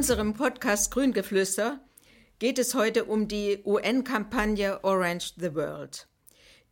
[0.00, 1.78] unserem Podcast Grüngeflüster
[2.38, 6.08] geht es heute um die UN-Kampagne Orange the World.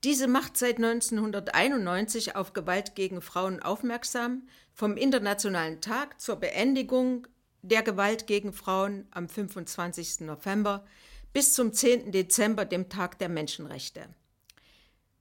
[0.02, 7.26] Diese macht seit 1991 auf Gewalt gegen Frauen aufmerksam, vom Internationalen Tag zur Beendigung
[7.60, 10.20] der Gewalt gegen Frauen am 25.
[10.20, 10.86] November
[11.34, 12.12] bis zum 10.
[12.12, 14.08] Dezember, dem Tag der Menschenrechte.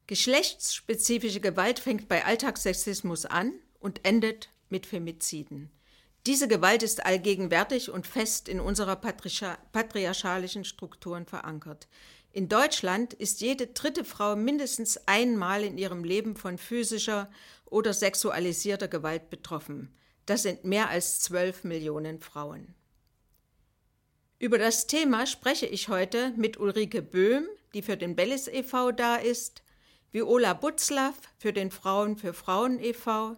[0.08, 5.72] Geschlechtsspezifische Gewalt fängt bei Alltagssexismus an und endet mit Femiziden.
[6.28, 11.88] Diese Gewalt ist allgegenwärtig und fest in unserer patriarchalischen Strukturen verankert.
[12.34, 17.32] In Deutschland ist jede dritte Frau mindestens einmal in ihrem Leben von physischer
[17.64, 19.96] oder sexualisierter Gewalt betroffen.
[20.26, 22.76] Das sind mehr als zwölf Millionen Frauen.
[24.38, 28.92] Über das Thema spreche ich heute mit Ulrike Böhm, die für den Bellis e.V.
[28.92, 29.64] da ist,
[30.12, 33.38] Viola Butzlaff für den Frauen für Frauen e.V.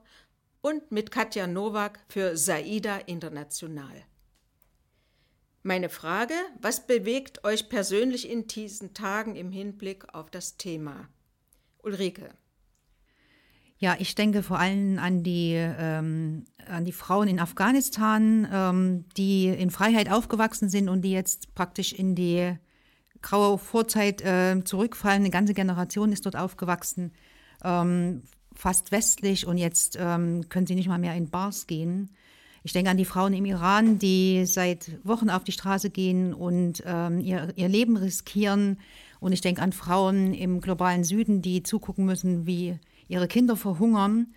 [0.61, 4.03] und mit Katja Nowak für Saida International.
[5.63, 11.09] Meine Frage, was bewegt euch persönlich in diesen Tagen im Hinblick auf das Thema?
[11.83, 12.29] Ulrike.
[13.77, 19.47] Ja, ich denke vor allem an die, ähm, an die Frauen in Afghanistan, ähm, die
[19.47, 22.57] in Freiheit aufgewachsen sind und die jetzt praktisch in die
[23.21, 25.21] graue Vorzeit äh, zurückfallen.
[25.21, 27.13] Eine ganze Generation ist dort aufgewachsen,
[27.63, 28.23] ähm,
[28.59, 32.09] fast westlich und jetzt ähm, können sie nicht mal mehr in Bars gehen.
[32.61, 36.83] Ich denke an die Frauen im Iran, die seit Wochen auf die Straße gehen und
[36.85, 38.77] ähm, ihr, ihr Leben riskieren.
[39.21, 44.33] Und ich denke an Frauen im globalen Süden, die zugucken müssen, wie ihre Kinder verhungern,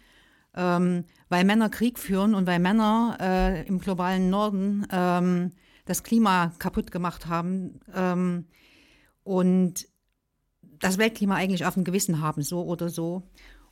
[0.54, 5.50] ähm, weil Männer Krieg führen und weil Männer äh, im globalen Norden ähm,
[5.84, 8.46] das Klima kaputt gemacht haben ähm,
[9.24, 9.88] und
[10.78, 13.24] das Weltklima eigentlich auf dem Gewissen haben, so oder so.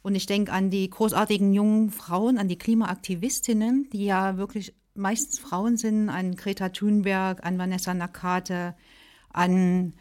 [0.02, 5.38] Und ich denke an die großartigen jungen Frauen, an die Klimaaktivistinnen, die ja wirklich meistens
[5.38, 8.74] Frauen sind, an Greta Thunberg, an Vanessa Nakate,
[9.32, 9.94] an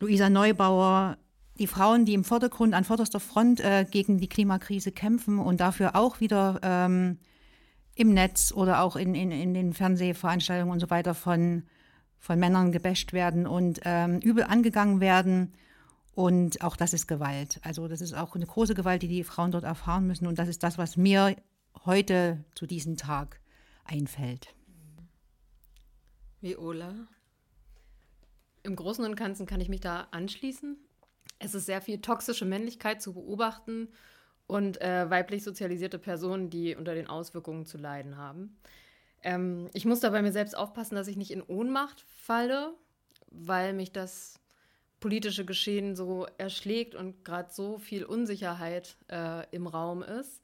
[0.00, 1.18] Luisa Neubauer,
[1.58, 5.96] die Frauen, die im Vordergrund an vorderster Front äh, gegen die Klimakrise kämpfen und dafür
[5.96, 7.18] auch wieder ähm,
[7.94, 11.62] im Netz oder auch in, in, in den Fernsehveranstaltungen und so weiter von,
[12.18, 15.52] von Männern gebäscht werden und ähm, übel angegangen werden.
[16.16, 17.60] Und auch das ist Gewalt.
[17.62, 20.26] Also das ist auch eine große Gewalt, die die Frauen dort erfahren müssen.
[20.26, 21.36] Und das ist das, was mir
[21.84, 23.38] heute zu diesem Tag
[23.84, 24.54] einfällt.
[26.40, 27.06] Viola?
[28.62, 30.78] Im Großen und Ganzen kann ich mich da anschließen.
[31.38, 33.88] Es ist sehr viel toxische Männlichkeit zu beobachten
[34.46, 38.56] und äh, weiblich sozialisierte Personen, die unter den Auswirkungen zu leiden haben.
[39.22, 42.72] Ähm, ich muss da bei mir selbst aufpassen, dass ich nicht in Ohnmacht falle,
[43.30, 44.40] weil mich das
[45.06, 50.42] politische Geschehen so erschlägt und gerade so viel Unsicherheit äh, im Raum ist.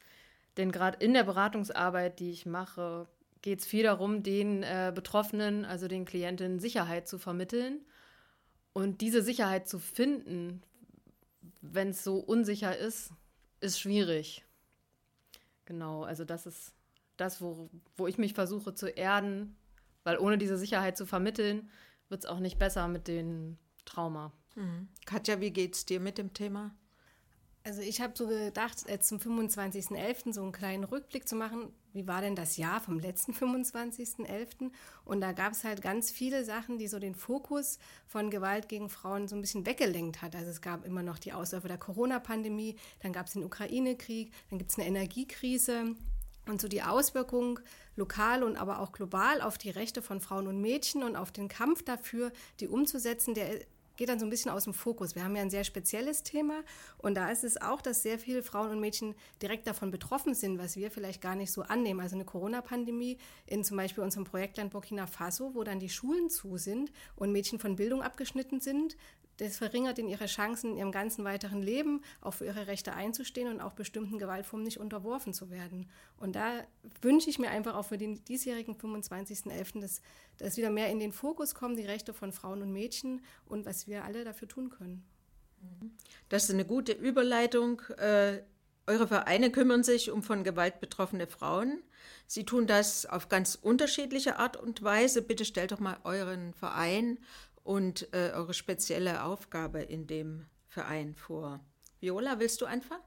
[0.57, 3.09] Denn gerade in der Beratungsarbeit, die ich mache,
[3.41, 7.81] geht es viel darum, den äh, Betroffenen, also den Klientinnen, Sicherheit zu vermitteln.
[8.73, 10.63] Und diese Sicherheit zu finden,
[11.61, 13.11] wenn es so unsicher ist,
[13.59, 14.45] ist schwierig.
[15.65, 16.73] Genau, also das ist
[17.17, 19.57] das, wo, wo ich mich versuche zu erden,
[20.05, 21.69] weil ohne diese Sicherheit zu vermitteln,
[22.09, 24.33] wird es auch nicht besser mit den Trauma.
[24.55, 24.89] Mhm.
[25.07, 26.75] Katja, wie geht's dir mit dem Thema?
[27.65, 30.33] Also ich habe so gedacht, jetzt zum 25.11.
[30.33, 31.73] so einen kleinen Rückblick zu machen.
[31.93, 34.73] Wie war denn das Jahr vom letzten 25.11.?
[35.05, 38.89] Und da gab es halt ganz viele Sachen, die so den Fokus von Gewalt gegen
[38.89, 40.35] Frauen so ein bisschen weggelenkt hat.
[40.35, 44.59] Also es gab immer noch die Ausläufer der Corona-Pandemie, dann gab es den Ukraine-Krieg, dann
[44.59, 45.95] gibt es eine Energiekrise.
[46.47, 47.61] Und so die Auswirkung
[47.95, 51.47] lokal und aber auch global auf die Rechte von Frauen und Mädchen und auf den
[51.47, 53.61] Kampf dafür, die umzusetzen, der
[53.97, 55.15] geht dann so ein bisschen aus dem Fokus.
[55.15, 56.63] Wir haben ja ein sehr spezielles Thema
[56.99, 60.59] und da ist es auch, dass sehr viele Frauen und Mädchen direkt davon betroffen sind,
[60.59, 62.01] was wir vielleicht gar nicht so annehmen.
[62.01, 66.57] Also eine Corona-Pandemie in zum Beispiel unserem Projektland Burkina Faso, wo dann die Schulen zu
[66.57, 68.97] sind und Mädchen von Bildung abgeschnitten sind,
[69.39, 73.49] das verringert in ihre Chancen in ihrem ganzen weiteren Leben, auch für ihre Rechte einzustehen
[73.49, 75.89] und auch bestimmten Gewaltformen nicht unterworfen zu werden.
[76.19, 76.65] Und da
[77.01, 80.01] wünsche ich mir einfach auch für den diesjährigen 25.11., dass
[80.39, 83.87] das wieder mehr in den Fokus kommen, die Rechte von Frauen und Mädchen und was
[83.87, 85.05] wir alle dafür tun können.
[86.29, 87.83] Das ist eine gute Überleitung.
[87.99, 88.43] Äh,
[88.87, 91.83] eure Vereine kümmern sich um von Gewalt betroffene Frauen.
[92.27, 95.23] Sie tun das auf ganz unterschiedliche Art und Weise.
[95.23, 97.19] Bitte stellt doch mal euren Verein
[97.63, 101.61] und äh, eure spezielle Aufgabe in dem Verein vor.
[102.01, 103.03] Viola, willst du anfangen?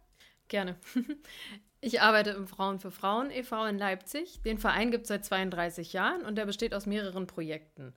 [0.48, 0.78] Gerne.
[1.81, 3.63] Ich arbeite im Frauen für Frauen e.V.
[3.68, 4.42] in Leipzig.
[4.42, 7.94] Den Verein gibt es seit 32 Jahren und der besteht aus mehreren Projekten.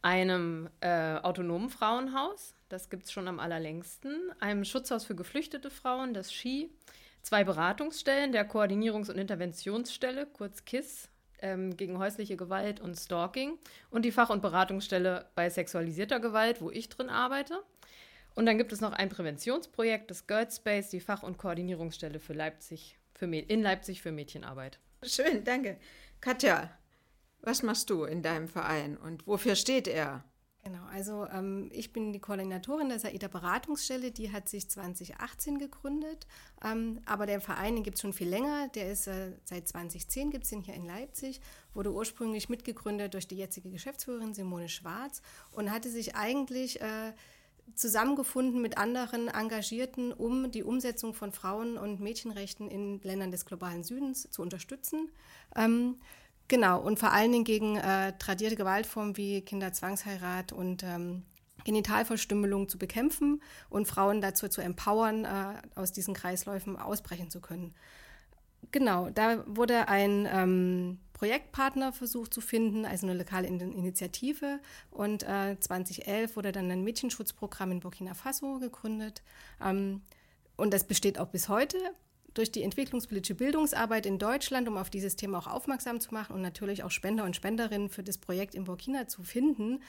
[0.00, 6.14] Einem äh, autonomen Frauenhaus, das gibt es schon am allerlängsten, einem Schutzhaus für geflüchtete Frauen,
[6.14, 6.70] das SCHI,
[7.20, 11.10] zwei Beratungsstellen der Koordinierungs- und Interventionsstelle, kurz KISS,
[11.42, 13.58] ähm, gegen häusliche Gewalt und Stalking
[13.90, 17.62] und die Fach- und Beratungsstelle bei sexualisierter Gewalt, wo ich drin arbeite.
[18.34, 22.34] Und dann gibt es noch ein Präventionsprojekt, das Girls Space, die Fach- und Koordinierungsstelle für
[22.34, 24.78] Leipzig, für in Leipzig für Mädchenarbeit.
[25.02, 25.78] Schön, danke.
[26.20, 26.70] Katja,
[27.40, 30.24] was machst du in deinem Verein und wofür steht er?
[30.66, 36.26] Genau, also ähm, ich bin die Koordinatorin der SAIDA Beratungsstelle, die hat sich 2018 gegründet,
[36.64, 40.32] ähm, aber der Verein, den gibt es schon viel länger, der ist äh, seit 2010,
[40.32, 41.40] gibt es ihn hier in Leipzig,
[41.72, 45.22] wurde ursprünglich mitgegründet durch die jetzige Geschäftsführerin Simone Schwarz
[45.52, 47.12] und hatte sich eigentlich äh,
[47.76, 53.84] zusammengefunden mit anderen Engagierten, um die Umsetzung von Frauen- und Mädchenrechten in Ländern des globalen
[53.84, 55.12] Südens zu unterstützen.
[55.54, 56.00] Ähm,
[56.48, 61.24] Genau, und vor allen Dingen gegen äh, tradierte Gewaltformen wie Kinderzwangsheirat und ähm,
[61.64, 67.74] Genitalverstümmelung zu bekämpfen und Frauen dazu zu empowern, äh, aus diesen Kreisläufen ausbrechen zu können.
[68.70, 74.60] Genau, da wurde ein ähm, Projektpartner versucht zu finden, also eine lokale Initiative.
[74.90, 79.22] Und äh, 2011 wurde dann ein Mädchenschutzprogramm in Burkina Faso gegründet.
[79.60, 80.02] Ähm,
[80.56, 81.78] und das besteht auch bis heute
[82.38, 86.42] durch die entwicklungspolitische Bildungsarbeit in Deutschland, um auf dieses Thema auch aufmerksam zu machen und
[86.42, 89.80] natürlich auch Spender und Spenderinnen für das Projekt in Burkina zu finden,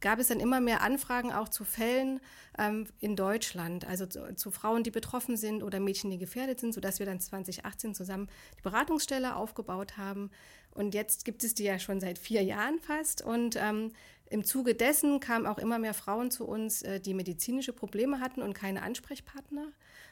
[0.00, 2.20] gab es dann immer mehr Anfragen auch zu Fällen
[2.58, 6.74] ähm, in Deutschland, also zu, zu, Frauen, die betroffen sind oder Mädchen, die gefährdet sind,
[6.74, 8.28] sodass wir dann 2018 zusammen
[8.58, 10.30] die Beratungsstelle aufgebaut haben.
[10.72, 13.22] Und jetzt gibt es die ja schon seit vier Jahren fast.
[13.22, 13.92] Und ähm,
[14.30, 18.42] im Zuge dessen kamen auch immer mehr Frauen zu uns, äh, die medizinische Probleme hatten
[18.42, 19.68] und keine Ansprechpartner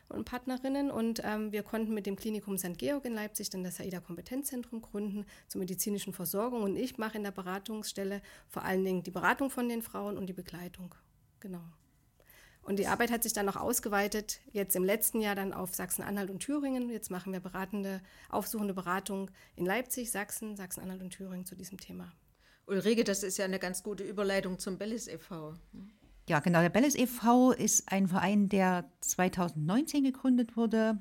[0.09, 0.91] und Partnerinnen.
[0.91, 2.79] Und ähm, wir konnten mit dem Klinikum St.
[2.79, 6.63] Georg in Leipzig dann das AIDA Kompetenzzentrum gründen zur medizinischen Versorgung.
[6.63, 10.27] Und ich mache in der Beratungsstelle vor allen Dingen die Beratung von den Frauen und
[10.27, 10.95] die Begleitung.
[11.41, 11.63] Genau.
[12.63, 16.31] Und die Arbeit hat sich dann noch ausgeweitet, jetzt im letzten Jahr dann auf Sachsen-Anhalt
[16.31, 16.91] und Thüringen.
[16.91, 22.13] Jetzt machen wir beratende, aufsuchende Beratung in Leipzig, Sachsen, Sachsen-Anhalt und Thüringen zu diesem Thema.
[22.67, 25.55] Ulrike, das ist ja eine ganz gute Überleitung zum Bellis e.V.
[26.29, 26.61] Ja, genau.
[26.61, 27.53] Der Bellis e.V.
[27.53, 30.99] ist ein Verein, der 2019 gegründet wurde.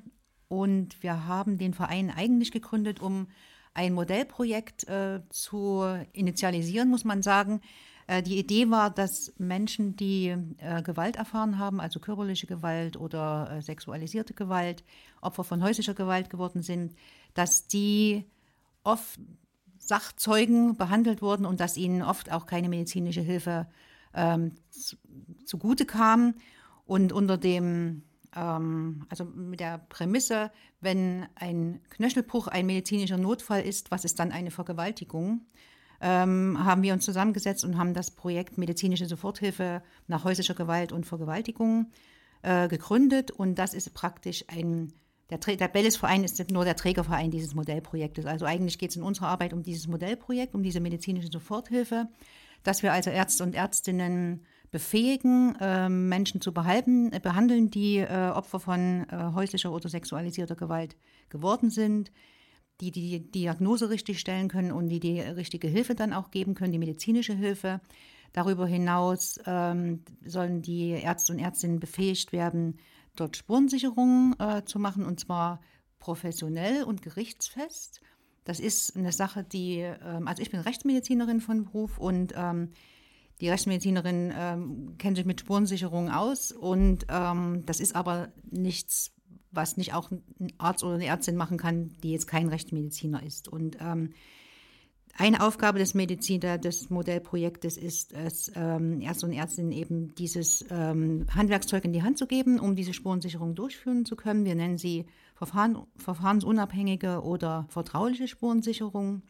[0.48, 3.28] Und wir haben den Verein eigentlich gegründet, um
[3.74, 7.62] ein Modellprojekt äh, zu initialisieren, muss man sagen.
[8.06, 13.50] Äh, die Idee war, dass Menschen, die äh, Gewalt erfahren haben, also körperliche Gewalt oder
[13.50, 14.84] äh, sexualisierte Gewalt,
[15.20, 16.94] Opfer von häuslicher Gewalt geworden sind,
[17.34, 18.24] dass die
[18.84, 19.18] oft
[19.92, 23.66] Sachzeugen behandelt wurden und dass ihnen oft auch keine medizinische Hilfe
[24.14, 24.52] ähm,
[25.44, 26.34] zugute kam.
[26.86, 28.02] Und unter dem,
[28.34, 30.50] ähm, also mit der Prämisse,
[30.80, 35.42] wenn ein Knöchelbruch ein medizinischer Notfall ist, was ist dann eine Vergewaltigung?
[36.00, 41.04] Ähm, haben wir uns zusammengesetzt und haben das Projekt Medizinische Soforthilfe nach häuslicher Gewalt und
[41.04, 41.90] Vergewaltigung
[42.40, 43.30] äh, gegründet.
[43.30, 44.94] Und das ist praktisch ein,
[45.36, 48.26] der, der Bellis-Verein ist nur der Trägerverein dieses Modellprojektes.
[48.26, 52.08] Also eigentlich geht es in unserer Arbeit um dieses Modellprojekt, um diese medizinische Soforthilfe
[52.62, 58.30] dass wir also Ärzte und Ärztinnen befähigen, äh, Menschen zu behalten, äh, behandeln, die äh,
[58.34, 60.96] Opfer von äh, häuslicher oder sexualisierter Gewalt
[61.28, 62.10] geworden sind,
[62.80, 66.72] die die Diagnose richtig stellen können und die die richtige Hilfe dann auch geben können,
[66.72, 67.80] die medizinische Hilfe.
[68.32, 72.78] Darüber hinaus ähm, sollen die Ärzte und Ärztinnen befähigt werden,
[73.16, 75.60] dort Spurensicherungen äh, zu machen, und zwar
[75.98, 78.00] professionell und gerichtsfest.
[78.44, 82.70] Das ist eine Sache, die, ähm, also ich bin Rechtsmedizinerin von Beruf und ähm,
[83.40, 89.12] die Rechtsmedizinerin ähm, kennt sich mit Spurensicherung aus und ähm, das ist aber nichts,
[89.50, 93.48] was nicht auch ein Arzt oder eine Ärztin machen kann, die jetzt kein Rechtsmediziner ist.
[93.48, 94.14] Und ähm,
[95.14, 101.26] eine Aufgabe des Mediziner, des Modellprojektes ist es, ähm, Ärzte und Ärztinnen eben dieses ähm,
[101.34, 104.46] Handwerkszeug in die Hand zu geben, um diese Spurensicherung durchführen zu können.
[104.46, 105.04] Wir nennen sie
[105.34, 109.22] Verfahren, verfahrensunabhängige oder vertrauliche Spurensicherung.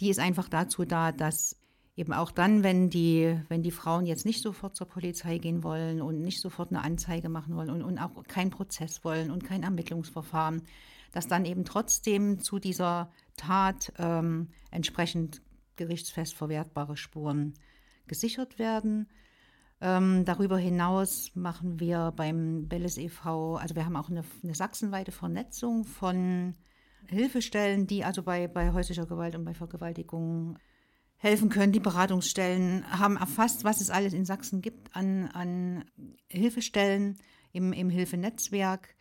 [0.00, 1.56] Die ist einfach dazu da, dass
[1.94, 6.00] eben auch dann, wenn die, wenn die Frauen jetzt nicht sofort zur Polizei gehen wollen
[6.00, 9.62] und nicht sofort eine Anzeige machen wollen und, und auch keinen Prozess wollen und kein
[9.62, 10.62] Ermittlungsverfahren,
[11.12, 15.42] dass dann eben trotzdem zu dieser Tat ähm, entsprechend
[15.76, 17.54] gerichtsfest verwertbare Spuren
[18.06, 19.08] gesichert werden.
[19.80, 25.10] Ähm, darüber hinaus machen wir beim Belles e.V., also wir haben auch eine, eine sachsenweite
[25.10, 26.54] Vernetzung von
[27.08, 30.56] Hilfestellen, die also bei, bei häuslicher Gewalt und bei Vergewaltigung
[31.16, 31.72] helfen können.
[31.72, 35.84] Die Beratungsstellen haben erfasst, was es alles in Sachsen gibt an, an
[36.28, 37.18] Hilfestellen
[37.52, 38.94] im, im Hilfenetzwerk.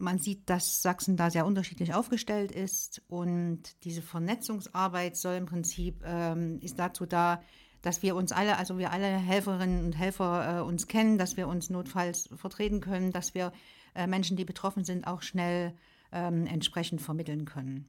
[0.00, 6.02] Man sieht, dass Sachsen da sehr unterschiedlich aufgestellt ist und diese Vernetzungsarbeit soll im Prinzip,
[6.06, 7.42] ähm, ist dazu da,
[7.82, 11.48] dass wir uns alle, also wir alle Helferinnen und Helfer äh, uns kennen, dass wir
[11.48, 13.52] uns notfalls vertreten können, dass wir
[13.94, 15.74] äh, Menschen, die betroffen sind, auch schnell
[16.12, 17.88] ähm, entsprechend vermitteln können.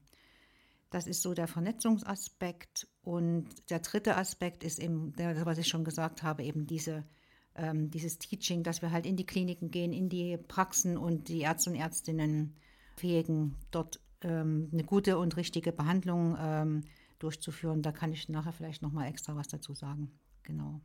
[0.90, 2.88] Das ist so der Vernetzungsaspekt.
[3.02, 7.06] Und der dritte Aspekt ist eben, der, was ich schon gesagt habe, eben diese,
[7.56, 11.42] ähm, dieses Teaching, dass wir halt in die Kliniken gehen, in die Praxen und die
[11.42, 12.56] Ärzte und Ärztinnen
[12.96, 16.82] fähigen, dort ähm, eine gute und richtige Behandlung ähm,
[17.20, 17.82] durchzuführen.
[17.82, 20.12] Da kann ich nachher vielleicht noch mal extra was dazu sagen.
[20.44, 20.82] Genau.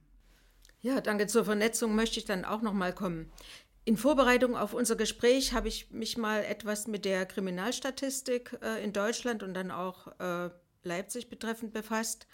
[0.80, 1.26] Ja, danke.
[1.26, 3.30] Zur Vernetzung möchte ich dann auch noch mal kommen.
[3.84, 8.92] In Vorbereitung auf unser Gespräch habe ich mich mal etwas mit der Kriminalstatistik äh, in
[8.92, 10.50] Deutschland und dann auch äh,
[10.82, 12.26] Leipzig betreffend befasst.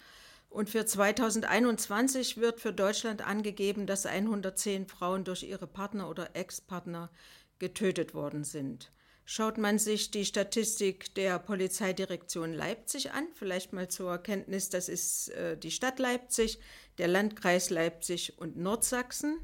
[0.53, 7.09] Und für 2021 wird für Deutschland angegeben, dass 110 Frauen durch ihre Partner oder Ex-Partner
[7.57, 8.91] getötet worden sind.
[9.25, 15.29] Schaut man sich die Statistik der Polizeidirektion Leipzig an, vielleicht mal zur Kenntnis, das ist
[15.29, 16.59] äh, die Stadt Leipzig,
[16.99, 19.39] der Landkreis Leipzig und Nordsachsen.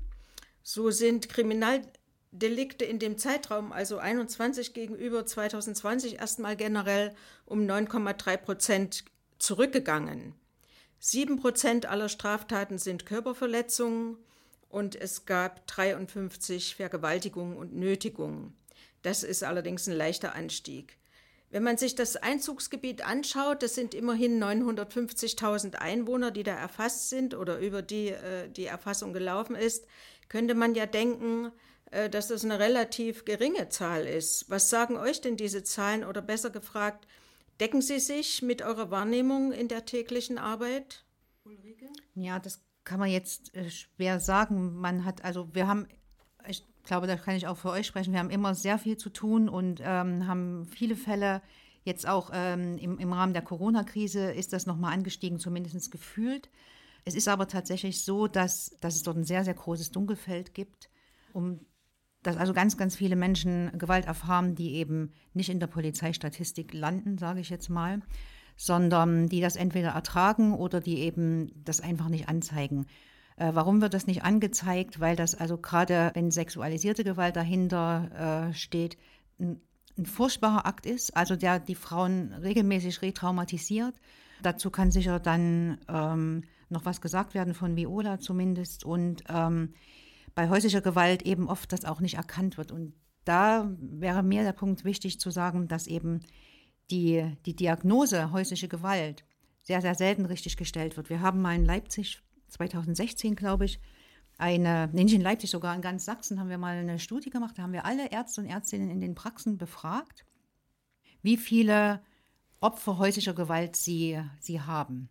[0.61, 7.15] So sind Kriminaldelikte in dem Zeitraum, also 21 gegenüber 2020, erstmal generell
[7.47, 9.05] um 9,3 Prozent
[9.39, 10.35] zurückgegangen.
[10.99, 14.17] Sieben Prozent aller Straftaten sind Körperverletzungen
[14.67, 18.53] und es gab 53 Vergewaltigungen und Nötigungen.
[19.01, 20.97] Das ist allerdings ein leichter Anstieg.
[21.51, 27.33] Wenn man sich das Einzugsgebiet anschaut, das sind immerhin 950.000 Einwohner, die da erfasst sind
[27.33, 29.87] oder über die äh, die Erfassung gelaufen ist,
[30.27, 31.51] könnte man ja denken,
[31.91, 34.49] äh, dass das eine relativ geringe Zahl ist.
[34.49, 37.07] Was sagen euch denn diese Zahlen oder besser gefragt,
[37.59, 41.05] decken sie sich mit eurer Wahrnehmung in der täglichen Arbeit?
[41.43, 41.87] Ulrike?
[42.15, 44.75] Ja, das kann man jetzt äh, schwer sagen.
[44.75, 45.87] Man hat also wir haben
[46.47, 48.13] ich glaube, da kann ich auch für euch sprechen.
[48.13, 51.41] Wir haben immer sehr viel zu tun und ähm, haben viele Fälle.
[51.83, 56.49] Jetzt auch ähm, im, im Rahmen der Corona-Krise ist das nochmal angestiegen, zumindest gefühlt.
[57.05, 60.89] Es ist aber tatsächlich so, dass, dass es dort ein sehr, sehr großes Dunkelfeld gibt,
[61.33, 61.65] um
[62.23, 67.17] dass also ganz, ganz viele Menschen Gewalt erfahren, die eben nicht in der Polizeistatistik landen,
[67.17, 68.01] sage ich jetzt mal,
[68.57, 72.87] sondern die das entweder ertragen oder die eben das einfach nicht anzeigen.
[73.37, 74.99] Äh, warum wird das nicht angezeigt?
[74.99, 78.97] Weil das also gerade, wenn sexualisierte Gewalt dahinter äh, steht,
[79.39, 79.61] ein,
[79.97, 83.95] ein furchtbarer Akt ist, also der die Frauen regelmäßig retraumatisiert.
[84.41, 89.73] Dazu kann sicher dann ähm, noch was gesagt werden von Viola zumindest und ähm,
[90.39, 92.71] bei häuslicher Gewalt eben oft das auch nicht erkannt wird.
[92.71, 92.93] Und
[93.25, 96.21] da wäre mir der Punkt wichtig zu sagen, dass eben
[96.91, 99.25] die, die Diagnose häusliche Gewalt
[99.63, 101.09] sehr, sehr selten richtig gestellt wird.
[101.09, 103.81] Wir haben mal in Leipzig 2016, glaube ich,
[104.37, 107.63] eine, nicht in Leipzig, sogar in ganz Sachsen haben wir mal eine Studie gemacht, da
[107.63, 110.25] haben wir alle Ärzte und Ärztinnen in den Praxen befragt,
[111.21, 112.01] wie viele
[112.61, 115.09] Opfer häuslicher Gewalt sie, sie haben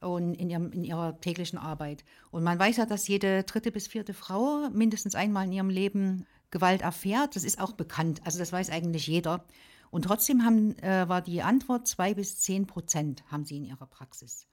[0.00, 2.04] und in, ihrem, in ihrer täglichen Arbeit.
[2.30, 6.26] Und man weiß ja, dass jede dritte bis vierte Frau mindestens einmal in ihrem Leben
[6.50, 7.36] Gewalt erfährt.
[7.36, 9.44] Das ist auch bekannt, also das weiß eigentlich jeder.
[9.90, 13.86] Und trotzdem haben, äh, war die Antwort, zwei bis zehn Prozent haben sie in ihrer
[13.86, 14.46] Praxis.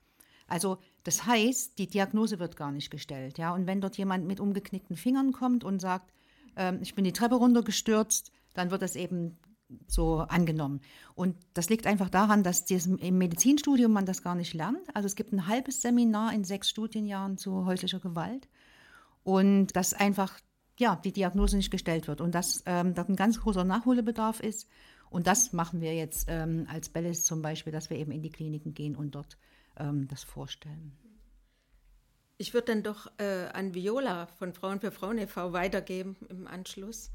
[0.48, 3.38] Also das heißt, die Diagnose wird gar nicht gestellt.
[3.38, 3.54] Ja?
[3.54, 6.14] Und wenn dort jemand mit umgeknickten Fingern kommt und sagt,
[6.56, 9.38] ähm, ich bin die Treppe runtergestürzt, dann wird das eben
[9.88, 10.81] so angenommen.
[11.15, 14.95] Und das liegt einfach daran, dass im Medizinstudium man das gar nicht lernt.
[14.95, 18.48] Also es gibt ein halbes Seminar in sechs Studienjahren zu häuslicher Gewalt
[19.24, 20.39] und dass einfach
[20.77, 24.67] ja die Diagnose nicht gestellt wird und dass ähm, da ein ganz großer Nachholbedarf ist.
[25.10, 28.31] Und das machen wir jetzt ähm, als Bellis zum Beispiel, dass wir eben in die
[28.31, 29.38] Kliniken gehen und dort
[29.77, 30.98] ähm, das vorstellen.
[32.38, 35.53] Ich würde dann doch äh, an Viola von Frauen für Frauen e.V.
[35.53, 37.12] weitergeben im Anschluss.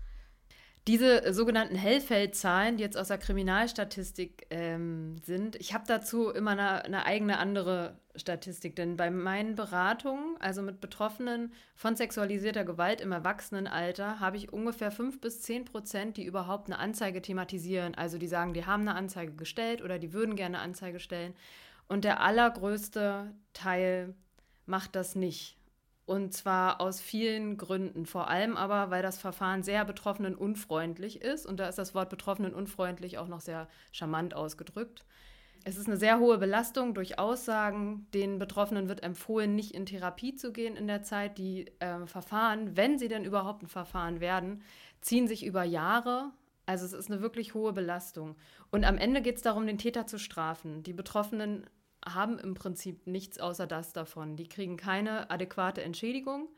[0.87, 6.85] Diese sogenannten Hellfeldzahlen, die jetzt aus der Kriminalstatistik ähm, sind, ich habe dazu immer eine,
[6.85, 13.13] eine, eigene andere Statistik, denn bei meinen Beratungen, also mit Betroffenen von sexualisierter Gewalt im
[13.13, 17.95] Erwachsenenalter, habe ich ungefähr 5 bis 10 Prozent, die überhaupt eine Anzeige thematisieren.
[17.95, 21.35] Also die sagen, die haben eine Anzeige gestellt oder die würden gerne eine Anzeige stellen.
[21.89, 24.15] Und der allergrößte Teil
[24.65, 25.60] macht das nicht.
[26.11, 28.05] Und zwar aus vielen Gründen.
[28.05, 31.47] Vor allem aber, weil das Verfahren sehr betroffenen unfreundlich ist.
[31.47, 35.05] Und da ist das Wort betroffenen unfreundlich auch noch sehr charmant ausgedrückt.
[35.63, 38.09] Es ist eine sehr hohe Belastung durch Aussagen.
[38.13, 41.39] Den Betroffenen wird empfohlen, nicht in Therapie zu gehen in der Zeit.
[41.39, 44.63] Die äh, Verfahren, wenn sie denn überhaupt ein Verfahren werden,
[45.01, 46.33] ziehen sich über Jahre.
[46.67, 48.35] Also es ist eine wirklich hohe Belastung.
[48.73, 50.83] Und am Ende geht es darum, den Täter zu strafen.
[50.83, 51.71] Die Betroffenen
[52.07, 54.37] haben im Prinzip nichts außer das davon.
[54.37, 56.49] Die kriegen keine adäquate Entschädigung.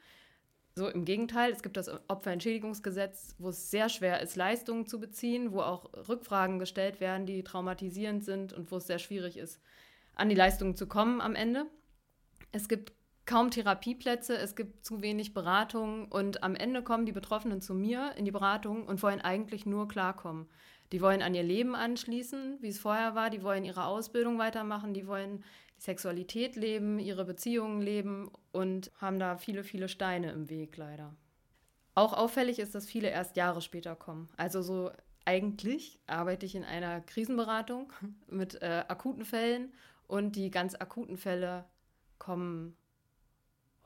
[0.75, 5.53] So im Gegenteil, es gibt das Opferentschädigungsgesetz, wo es sehr schwer ist, Leistungen zu beziehen,
[5.53, 9.61] wo auch Rückfragen gestellt werden, die traumatisierend sind und wo es sehr schwierig ist,
[10.15, 11.67] an die Leistungen zu kommen am Ende.
[12.53, 12.93] Es gibt
[13.27, 18.15] kaum Therapieplätze, es gibt zu wenig Beratungen und am Ende kommen die Betroffenen zu mir
[18.17, 20.49] in die Beratung und wollen eigentlich nur klarkommen.
[20.93, 24.93] Die wollen an ihr Leben anschließen, wie es vorher war, die wollen ihre Ausbildung weitermachen,
[24.93, 25.39] die wollen
[25.79, 31.17] die Sexualität leben, ihre Beziehungen leben und haben da viele, viele Steine im Weg leider.
[31.95, 34.29] Auch auffällig ist, dass viele erst Jahre später kommen.
[34.37, 34.91] Also so
[35.25, 37.93] eigentlich arbeite ich in einer Krisenberatung
[38.29, 39.73] mit äh, akuten Fällen
[40.07, 41.65] und die ganz akuten Fälle
[42.19, 42.77] kommen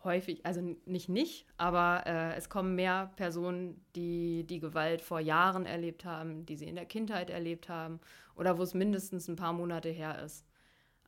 [0.07, 5.67] häufig, also nicht nicht, aber äh, es kommen mehr Personen, die die Gewalt vor Jahren
[5.67, 8.01] erlebt haben, die sie in der Kindheit erlebt haben
[8.35, 10.47] oder wo es mindestens ein paar Monate her ist.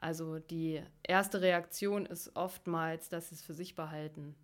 [0.00, 4.34] Also die erste Reaktion ist oftmals, dass sie es für sich behalten.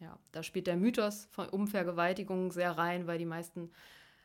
[0.00, 3.70] Ja, da spielt der Mythos von Umvergewaltigung sehr rein, weil die meisten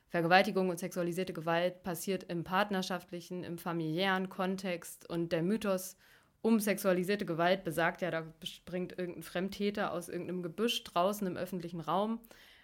[0.09, 5.95] Vergewaltigung und sexualisierte Gewalt passiert im partnerschaftlichen, im familiären Kontext und der Mythos
[6.41, 11.81] um sexualisierte Gewalt besagt ja, da springt irgendein Fremdtäter aus irgendeinem Gebüsch draußen im öffentlichen
[11.81, 12.19] Raum.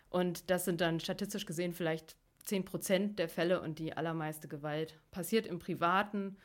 [0.10, 2.16] Und das sind dann statistisch gesehen vielleicht
[2.46, 6.38] 10 Prozent der Fälle und die allermeiste Gewalt passiert im Privaten,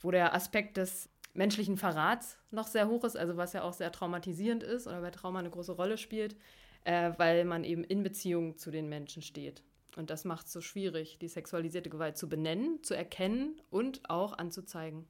[0.00, 3.92] wo der Aspekt des menschlichen Verrats noch sehr hoch ist, also was ja auch sehr
[3.92, 6.36] traumatisierend ist oder bei Trauma eine große Rolle spielt,
[6.84, 9.62] äh, weil man eben in Beziehung zu den Menschen steht.
[9.96, 14.38] Und das macht es so schwierig, die sexualisierte Gewalt zu benennen, zu erkennen und auch
[14.38, 15.06] anzuzeigen.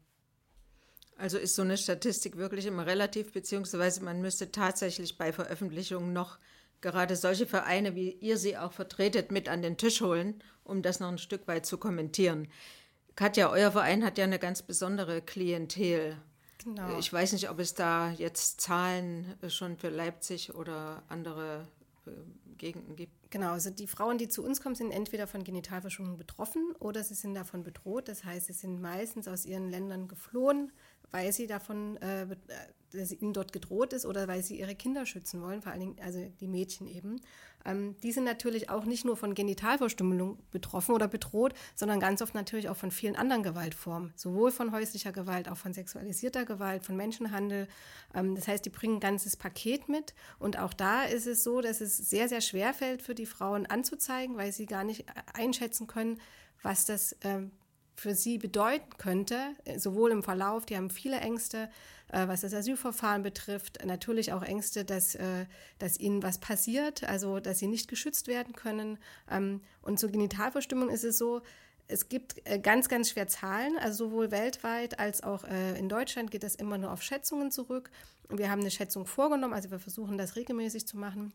[1.21, 6.39] Also ist so eine Statistik wirklich immer relativ, beziehungsweise man müsste tatsächlich bei Veröffentlichungen noch
[6.81, 10.99] gerade solche Vereine, wie ihr sie auch vertretet, mit an den Tisch holen, um das
[10.99, 12.49] noch ein Stück weit zu kommentieren.
[13.17, 16.17] Katja, euer Verein hat ja eine ganz besondere Klientel.
[16.65, 16.99] Genau.
[16.99, 21.67] Ich weiß nicht, ob es da jetzt Zahlen schon für Leipzig oder andere
[22.07, 22.11] äh,
[22.57, 23.13] Gegenden gibt.
[23.31, 27.15] Genau, also die Frauen, die zu uns kommen, sind entweder von Genitalverschwörungen betroffen oder sie
[27.15, 28.09] sind davon bedroht.
[28.09, 30.73] Das heißt, sie sind meistens aus ihren Ländern geflohen,
[31.11, 32.37] weil sie davon, äh, äh,
[32.93, 35.97] dass ihnen dort gedroht ist oder weil sie ihre Kinder schützen wollen, vor allen Dingen
[36.03, 37.21] also die Mädchen eben.
[37.65, 42.35] Ähm, die sind natürlich auch nicht nur von Genitalverstümmelung betroffen oder bedroht, sondern ganz oft
[42.35, 46.97] natürlich auch von vielen anderen Gewaltformen, sowohl von häuslicher Gewalt, auch von sexualisierter Gewalt, von
[46.97, 47.69] Menschenhandel.
[48.15, 51.61] Ähm, das heißt, die bringen ein ganzes Paket mit und auch da ist es so,
[51.61, 55.87] dass es sehr, sehr schwer fällt für die Frauen anzuzeigen, weil sie gar nicht einschätzen
[55.87, 56.19] können,
[56.63, 57.53] was das ähm,
[57.97, 61.69] für sie bedeuten könnte, äh, sowohl im Verlauf, die haben viele Ängste,
[62.09, 65.47] äh, was das Asylverfahren betrifft, natürlich auch Ängste, dass, äh,
[65.79, 68.99] dass ihnen was passiert, also dass sie nicht geschützt werden können.
[69.31, 71.43] Ähm, und zur Genitalverstimmung ist es so,
[71.89, 76.55] es gibt ganz, ganz schwer Zahlen, also sowohl weltweit als auch in Deutschland geht das
[76.55, 77.91] immer nur auf Schätzungen zurück.
[78.29, 81.33] Wir haben eine Schätzung vorgenommen, also wir versuchen das regelmäßig zu machen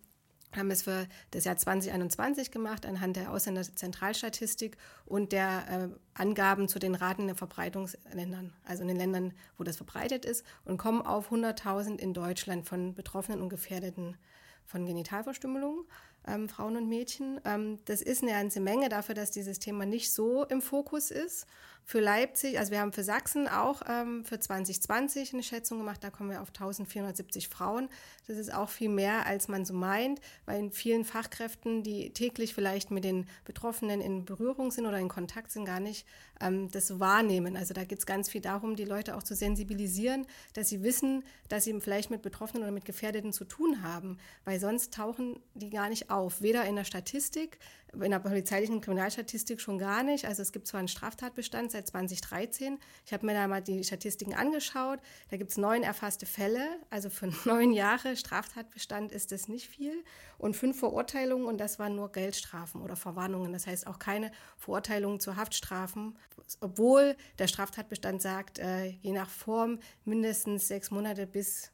[0.58, 6.80] haben es für das Jahr 2021 gemacht anhand der Ausländerzentralstatistik und der äh, Angaben zu
[6.80, 11.32] den Raten der Verbreitungsländern, also in den Ländern, wo das verbreitet ist, und kommen auf
[11.32, 14.18] 100.000 in Deutschland von Betroffenen und Gefährdeten
[14.66, 15.86] von Genitalverstümmelung,
[16.28, 17.40] ähm, Frauen und Mädchen.
[17.46, 21.46] Ähm, das ist eine ganze Menge dafür, dass dieses Thema nicht so im Fokus ist
[21.88, 26.10] für Leipzig, also wir haben für Sachsen auch ähm, für 2020 eine Schätzung gemacht, da
[26.10, 27.90] kommen wir auf 1470 Frauen.
[28.28, 32.56] Das ist auch viel mehr, als man so meint, weil in vielen Fachkräften, die täglich
[32.56, 36.08] vielleicht mit den Betroffenen in Berührung sind oder in Kontakt sind, gar nicht
[36.42, 37.56] ähm, das wahrnehmen.
[37.56, 41.24] Also da geht es ganz viel darum, die Leute auch zu sensibilisieren, dass sie wissen,
[41.50, 45.70] dass sie vielleicht mit Betroffenen oder mit Gefährdeten zu tun haben, weil sonst tauchen die
[45.70, 47.60] gar nicht auf, weder in der Statistik,
[47.94, 50.26] in der polizeilichen Kriminalstatistik schon gar nicht.
[50.26, 52.80] Also es gibt zwar einen Straftatbestand seit 2013.
[53.06, 55.00] Ich habe mir da mal die Statistiken angeschaut.
[55.30, 56.80] Da gibt es neun erfasste Fälle.
[56.90, 60.04] Also für neun Jahre Straftatbestand ist das nicht viel.
[60.38, 63.52] Und fünf Verurteilungen und das waren nur Geldstrafen oder Verwarnungen.
[63.52, 66.18] Das heißt auch keine Verurteilungen zu Haftstrafen,
[66.62, 71.72] obwohl der Straftatbestand sagt, äh, je nach Form mindestens sechs Monate bis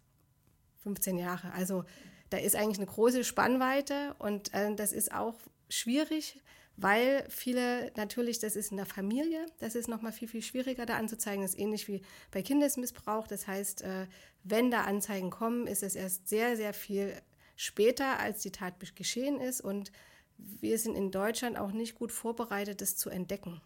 [0.83, 1.51] 15 Jahre.
[1.53, 1.85] Also
[2.29, 5.35] da ist eigentlich eine große Spannweite und äh, das ist auch
[5.69, 6.41] schwierig,
[6.77, 10.97] weil viele natürlich, das ist in der Familie, das ist nochmal viel, viel schwieriger da
[10.97, 11.41] anzuzeigen.
[11.41, 13.27] Das ist ähnlich wie bei Kindesmissbrauch.
[13.27, 14.07] Das heißt, äh,
[14.43, 17.13] wenn da Anzeigen kommen, ist es erst sehr, sehr viel
[17.55, 19.61] später, als die Tat geschehen ist.
[19.61, 19.91] Und
[20.37, 23.61] wir sind in Deutschland auch nicht gut vorbereitet, das zu entdecken.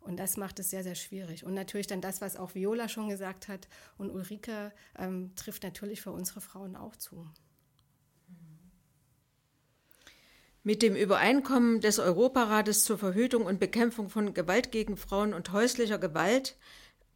[0.00, 1.44] Und das macht es sehr, sehr schwierig.
[1.44, 3.68] Und natürlich dann das, was auch Viola schon gesagt hat
[3.98, 7.28] und Ulrike, ähm, trifft natürlich für unsere Frauen auch zu.
[10.64, 15.98] Mit dem Übereinkommen des Europarates zur Verhütung und Bekämpfung von Gewalt gegen Frauen und häuslicher
[15.98, 16.56] Gewalt,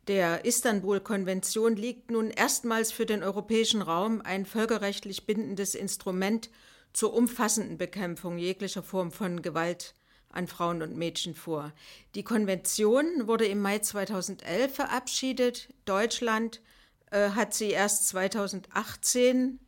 [0.09, 6.50] der Istanbul-Konvention, liegt nun erstmals für den europäischen Raum ein völkerrechtlich bindendes Instrument
[6.92, 9.94] zur umfassenden Bekämpfung jeglicher Form von Gewalt
[10.28, 11.72] an Frauen und Mädchen vor.
[12.14, 15.68] Die Konvention wurde im Mai 2011 verabschiedet.
[15.85, 16.61] Deutschland
[17.11, 19.59] äh, hat sie erst 2018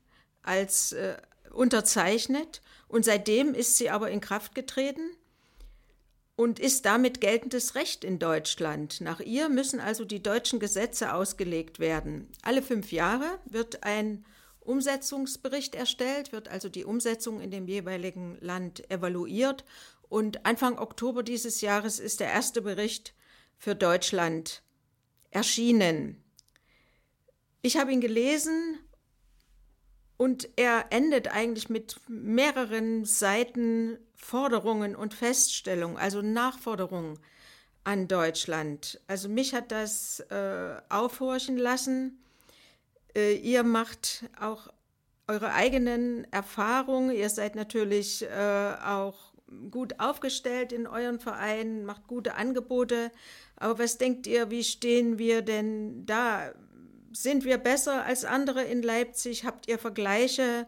[0.43, 1.17] als äh,
[1.55, 5.11] unterzeichnet und seitdem ist sie aber in Kraft getreten
[6.37, 9.01] und ist damit geltendes Recht in Deutschland.
[9.01, 12.29] Nach ihr müssen also die deutschen Gesetze ausgelegt werden.
[12.43, 14.25] Alle fünf Jahre wird ein
[14.61, 19.65] Umsetzungsbericht erstellt, wird also die Umsetzung in dem jeweiligen Land evaluiert
[20.09, 23.15] und Anfang Oktober dieses Jahres ist der erste Bericht
[23.57, 24.63] für Deutschland
[25.31, 26.23] erschienen.
[27.63, 28.79] Ich habe ihn gelesen
[30.17, 37.19] und er endet eigentlich mit mehreren Seiten Forderungen und Feststellungen, also Nachforderungen
[37.85, 39.01] an Deutschland.
[39.07, 42.23] Also mich hat das äh, aufhorchen lassen.
[43.15, 44.69] Äh, ihr macht auch
[45.27, 47.15] eure eigenen Erfahrungen.
[47.15, 49.35] Ihr seid natürlich äh, auch
[49.71, 53.11] gut aufgestellt in euren Vereinen, macht gute Angebote.
[53.57, 56.53] Aber was denkt ihr, wie stehen wir denn da?
[57.17, 59.45] Sind wir besser als andere in Leipzig?
[59.45, 60.67] Habt ihr Vergleiche?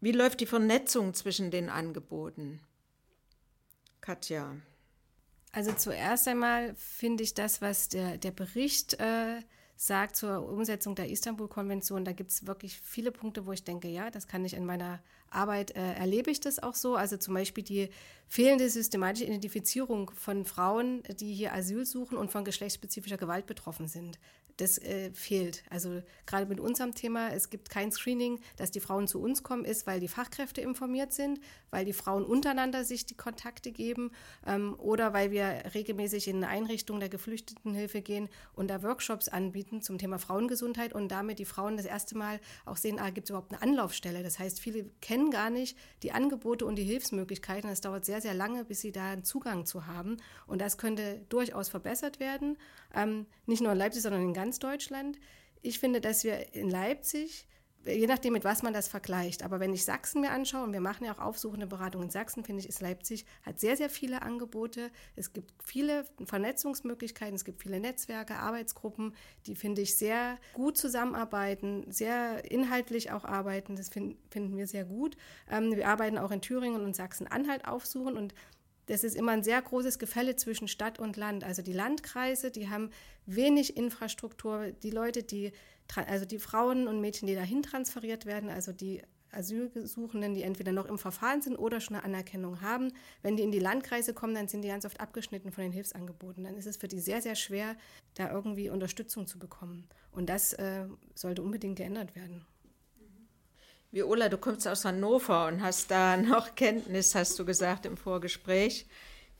[0.00, 2.58] Wie läuft die Vernetzung zwischen den Angeboten?
[4.00, 4.56] Katja.
[5.52, 9.42] Also zuerst einmal finde ich das, was der, der Bericht äh,
[9.76, 14.10] sagt zur Umsetzung der Istanbul-Konvention, da gibt es wirklich viele Punkte, wo ich denke, ja,
[14.10, 16.96] das kann ich in meiner Arbeit, äh, erlebe ich das auch so.
[16.96, 17.90] Also zum Beispiel die
[18.26, 24.18] fehlende systematische Identifizierung von Frauen, die hier Asyl suchen und von geschlechtsspezifischer Gewalt betroffen sind
[24.60, 25.62] das äh, fehlt.
[25.70, 29.64] Also gerade mit unserem Thema, es gibt kein Screening, dass die Frauen zu uns kommen,
[29.64, 34.10] ist, weil die Fachkräfte informiert sind, weil die Frauen untereinander sich die Kontakte geben
[34.46, 39.98] ähm, oder weil wir regelmäßig in Einrichtungen der Geflüchtetenhilfe gehen und da Workshops anbieten zum
[39.98, 43.52] Thema Frauengesundheit und damit die Frauen das erste Mal auch sehen, ah, gibt es überhaupt
[43.52, 44.22] eine Anlaufstelle.
[44.22, 47.70] Das heißt, viele kennen gar nicht die Angebote und die Hilfsmöglichkeiten.
[47.70, 51.20] Es dauert sehr, sehr lange, bis sie da einen Zugang zu haben und das könnte
[51.28, 52.58] durchaus verbessert werden.
[52.94, 55.18] Ähm, nicht nur in Leipzig, sondern in ganz Deutschland.
[55.62, 57.46] Ich finde, dass wir in Leipzig,
[57.84, 60.80] je nachdem, mit was man das vergleicht, aber wenn ich Sachsen mir anschaue, und wir
[60.80, 64.22] machen ja auch aufsuchende Beratung in Sachsen, finde ich, ist Leipzig, hat sehr, sehr viele
[64.22, 64.90] Angebote.
[65.16, 69.14] Es gibt viele Vernetzungsmöglichkeiten, es gibt viele Netzwerke, Arbeitsgruppen,
[69.46, 73.76] die, finde ich, sehr gut zusammenarbeiten, sehr inhaltlich auch arbeiten.
[73.76, 75.16] Das find, finden wir sehr gut.
[75.50, 78.34] Ähm, wir arbeiten auch in Thüringen und Sachsen-Anhalt aufsuchen und
[78.90, 81.44] das ist immer ein sehr großes Gefälle zwischen Stadt und Land.
[81.44, 82.90] Also die Landkreise, die haben
[83.24, 84.72] wenig Infrastruktur.
[84.82, 85.52] Die Leute, die,
[85.94, 90.86] also die Frauen und Mädchen, die dahin transferiert werden, also die Asylgesuchenden, die entweder noch
[90.86, 92.92] im Verfahren sind oder schon eine Anerkennung haben.
[93.22, 96.42] Wenn die in die Landkreise kommen, dann sind die ganz oft abgeschnitten von den Hilfsangeboten.
[96.42, 97.76] Dann ist es für die sehr, sehr schwer,
[98.14, 99.88] da irgendwie Unterstützung zu bekommen.
[100.10, 102.44] Und das äh, sollte unbedingt geändert werden.
[103.92, 108.86] Viola, du kommst aus Hannover und hast da noch Kenntnis, hast du gesagt im Vorgespräch.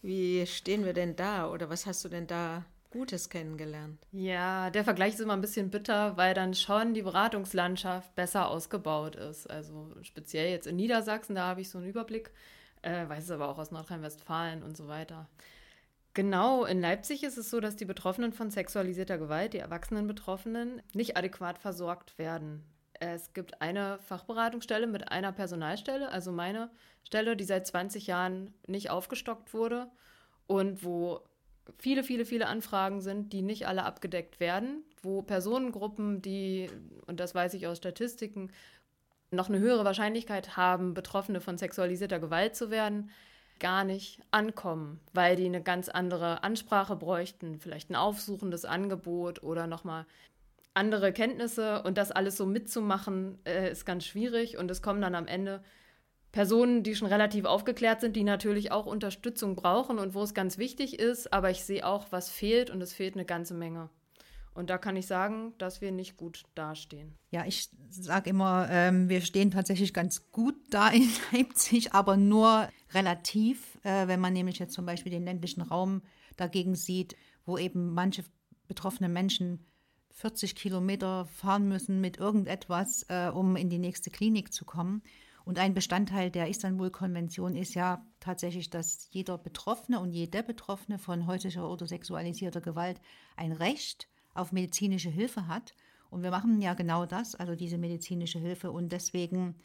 [0.02, 4.04] Wie stehen wir denn da oder was hast du denn da Gutes kennengelernt?
[4.10, 9.14] Ja, der Vergleich ist immer ein bisschen bitter, weil dann schon die Beratungslandschaft besser ausgebaut
[9.14, 9.48] ist.
[9.48, 12.32] Also speziell jetzt in Niedersachsen, da habe ich so einen Überblick,
[12.82, 15.28] äh, weiß es aber auch aus Nordrhein-Westfalen und so weiter.
[16.12, 20.82] Genau, in Leipzig ist es so, dass die Betroffenen von sexualisierter Gewalt, die erwachsenen Betroffenen,
[20.92, 22.64] nicht adäquat versorgt werden.
[23.00, 26.70] Es gibt eine Fachberatungsstelle mit einer Personalstelle, also meine
[27.02, 29.90] Stelle, die seit 20 Jahren nicht aufgestockt wurde
[30.46, 31.22] und wo
[31.78, 36.70] viele, viele, viele Anfragen sind, die nicht alle abgedeckt werden, wo Personengruppen, die,
[37.06, 38.52] und das weiß ich aus Statistiken,
[39.30, 43.10] noch eine höhere Wahrscheinlichkeit haben, Betroffene von sexualisierter Gewalt zu werden,
[43.60, 49.66] gar nicht ankommen, weil die eine ganz andere Ansprache bräuchten, vielleicht ein aufsuchendes Angebot oder
[49.66, 50.04] nochmal
[50.74, 54.56] andere Kenntnisse und das alles so mitzumachen, äh, ist ganz schwierig.
[54.56, 55.62] Und es kommen dann am Ende
[56.32, 60.58] Personen, die schon relativ aufgeklärt sind, die natürlich auch Unterstützung brauchen und wo es ganz
[60.58, 61.32] wichtig ist.
[61.32, 63.90] Aber ich sehe auch, was fehlt und es fehlt eine ganze Menge.
[64.52, 67.14] Und da kann ich sagen, dass wir nicht gut dastehen.
[67.30, 72.68] Ja, ich sage immer, ähm, wir stehen tatsächlich ganz gut da in Leipzig, aber nur
[72.92, 76.02] relativ, äh, wenn man nämlich jetzt zum Beispiel den ländlichen Raum
[76.36, 78.24] dagegen sieht, wo eben manche
[78.66, 79.66] betroffene Menschen
[80.12, 85.02] 40 Kilometer fahren müssen mit irgendetwas, äh, um in die nächste Klinik zu kommen.
[85.44, 91.26] Und ein Bestandteil der Istanbul-Konvention ist ja tatsächlich, dass jeder Betroffene und jede Betroffene von
[91.26, 93.00] häuslicher oder sexualisierter Gewalt
[93.36, 95.74] ein Recht auf medizinische Hilfe hat.
[96.10, 98.70] Und wir machen ja genau das, also diese medizinische Hilfe.
[98.70, 99.56] Und deswegen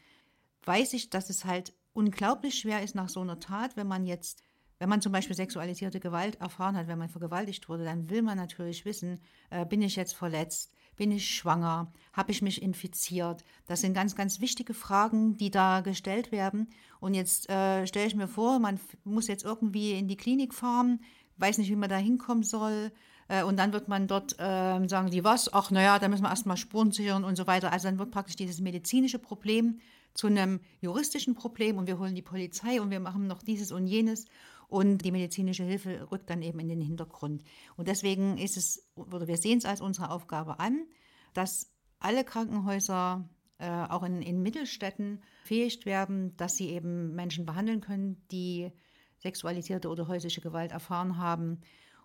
[0.64, 4.42] weiß ich, dass es halt unglaublich schwer ist nach so einer Tat, wenn man jetzt
[4.78, 8.36] wenn man zum Beispiel sexualisierte Gewalt erfahren hat, wenn man vergewaltigt wurde, dann will man
[8.36, 13.44] natürlich wissen, äh, bin ich jetzt verletzt, bin ich schwanger, habe ich mich infiziert.
[13.66, 16.68] Das sind ganz, ganz wichtige Fragen, die da gestellt werden.
[17.00, 21.00] Und jetzt äh, stelle ich mir vor, man muss jetzt irgendwie in die Klinik fahren,
[21.36, 22.92] weiß nicht, wie man da hinkommen soll.
[23.28, 25.52] Äh, und dann wird man dort äh, sagen, die was?
[25.52, 27.72] Ach, naja, da müssen wir erstmal Spuren sichern und so weiter.
[27.72, 29.80] Also dann wird praktisch dieses medizinische Problem
[30.14, 33.86] zu einem juristischen Problem und wir holen die Polizei und wir machen noch dieses und
[33.86, 34.26] jenes.
[34.68, 37.44] Und die medizinische Hilfe rückt dann eben in den Hintergrund.
[37.76, 40.86] Und deswegen ist es, oder wir sehen es als unsere Aufgabe an,
[41.34, 47.80] dass alle Krankenhäuser äh, auch in, in Mittelstädten fähig werden, dass sie eben Menschen behandeln
[47.80, 48.72] können, die
[49.18, 51.60] sexualisierte oder häusliche Gewalt erfahren haben.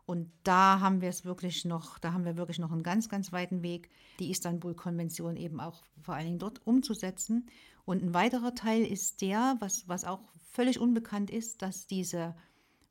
[0.06, 3.32] Und da haben wir es wirklich noch, da haben wir wirklich noch einen ganz, ganz
[3.32, 7.48] weiten Weg, die Istanbul-Konvention eben auch vor allen Dingen dort umzusetzen.
[7.86, 10.22] Und ein weiterer Teil ist der, was, was auch
[10.52, 12.36] völlig unbekannt ist, dass diese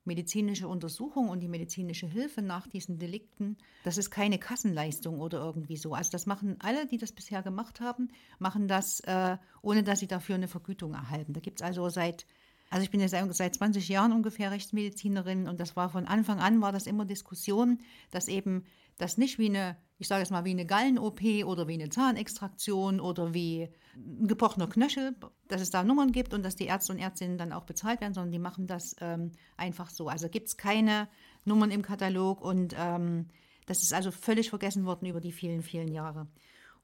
[0.05, 5.77] medizinische Untersuchung und die medizinische Hilfe nach diesen Delikten, das ist keine Kassenleistung oder irgendwie
[5.77, 5.95] so.
[5.95, 8.09] Also das machen alle, die das bisher gemacht haben,
[8.39, 11.33] machen das, äh, ohne dass sie dafür eine Vergütung erhalten.
[11.33, 12.27] Da gibt es also seit,
[12.71, 16.63] also ich bin jetzt seit 20 Jahren ungefähr Rechtsmedizinerin und das war von Anfang an,
[16.63, 17.79] war das immer Diskussion,
[18.11, 18.65] dass eben
[18.97, 23.01] das nicht wie eine, ich sage jetzt mal, wie eine Gallen-OP oder wie eine Zahnextraktion
[23.01, 25.15] oder wie ein gebrochener Knöchel,
[25.53, 28.15] dass es da Nummern gibt und dass die Ärzte und Ärztinnen dann auch bezahlt werden,
[28.15, 30.09] sondern die machen das ähm, einfach so.
[30.09, 31.09] Also gibt es keine
[31.45, 33.27] Nummern im Katalog und ähm,
[33.67, 36.27] das ist also völlig vergessen worden über die vielen, vielen Jahre.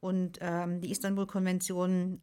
[0.01, 2.23] Und ähm, die Istanbul-Konvention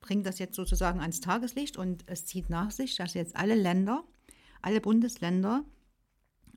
[0.00, 4.04] bringt das jetzt sozusagen ans Tageslicht und es zieht nach sich, dass jetzt alle Länder,
[4.60, 5.64] alle Bundesländer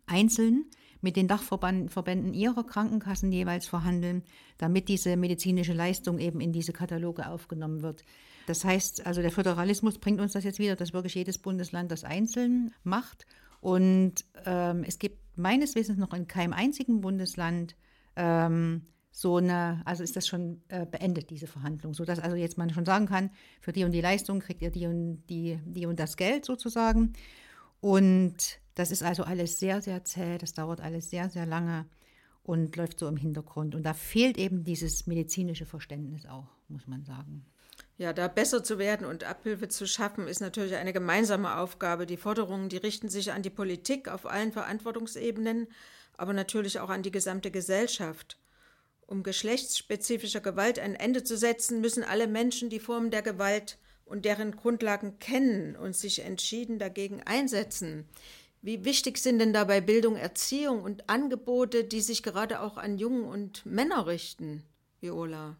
[0.07, 0.65] einzeln
[1.05, 4.23] mit den Dachverbänden ihrer Krankenkassen jeweils verhandeln,
[4.57, 8.03] damit diese medizinische Leistung eben in diese Kataloge aufgenommen wird.
[8.47, 12.03] Das heißt, also der Föderalismus bringt uns das jetzt wieder, dass wirklich jedes Bundesland das
[12.03, 13.27] einzeln macht.
[13.61, 17.75] Und ähm, es gibt meines Wissens noch in keinem einzigen Bundesland
[18.15, 22.71] ähm, so eine, also ist das schon äh, beendet, diese Verhandlung, sodass also jetzt man
[22.71, 23.29] schon sagen kann,
[23.61, 27.13] für die und die Leistung kriegt ihr die und die, die und das Geld sozusagen.
[27.79, 31.85] Und das ist also alles sehr, sehr zäh, das dauert alles sehr, sehr lange
[32.43, 33.73] und läuft so im Hintergrund.
[33.73, 37.45] Und da fehlt eben dieses medizinische Verständnis auch, muss man sagen.
[37.97, 42.05] Ja, da besser zu werden und Abhilfe zu schaffen, ist natürlich eine gemeinsame Aufgabe.
[42.05, 45.67] Die Forderungen, die richten sich an die Politik auf allen Verantwortungsebenen,
[46.17, 48.37] aber natürlich auch an die gesamte Gesellschaft.
[49.07, 54.25] Um geschlechtsspezifischer Gewalt ein Ende zu setzen, müssen alle Menschen die Formen der Gewalt und
[54.25, 58.07] deren Grundlagen kennen und sich entschieden dagegen einsetzen.
[58.65, 63.23] Wie wichtig sind denn dabei Bildung, Erziehung und Angebote, die sich gerade auch an Jungen
[63.23, 64.63] und Männer richten,
[65.01, 65.55] Viola?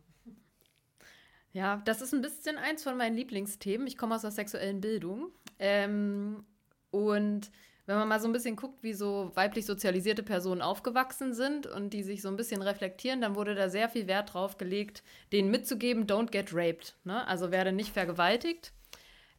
[1.54, 3.86] Ja, das ist ein bisschen eins von meinen Lieblingsthemen.
[3.86, 5.30] Ich komme aus der sexuellen Bildung.
[5.60, 6.46] Ähm,
[6.89, 7.52] und
[7.86, 11.91] wenn man mal so ein bisschen guckt, wie so weiblich sozialisierte Personen aufgewachsen sind und
[11.91, 15.52] die sich so ein bisschen reflektieren, dann wurde da sehr viel Wert drauf gelegt, denen
[15.52, 16.96] mitzugeben, don't get raped.
[17.04, 17.28] Ne?
[17.28, 18.74] Also werde nicht vergewaltigt.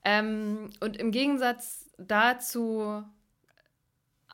[0.05, 3.03] Ähm, und im Gegensatz dazu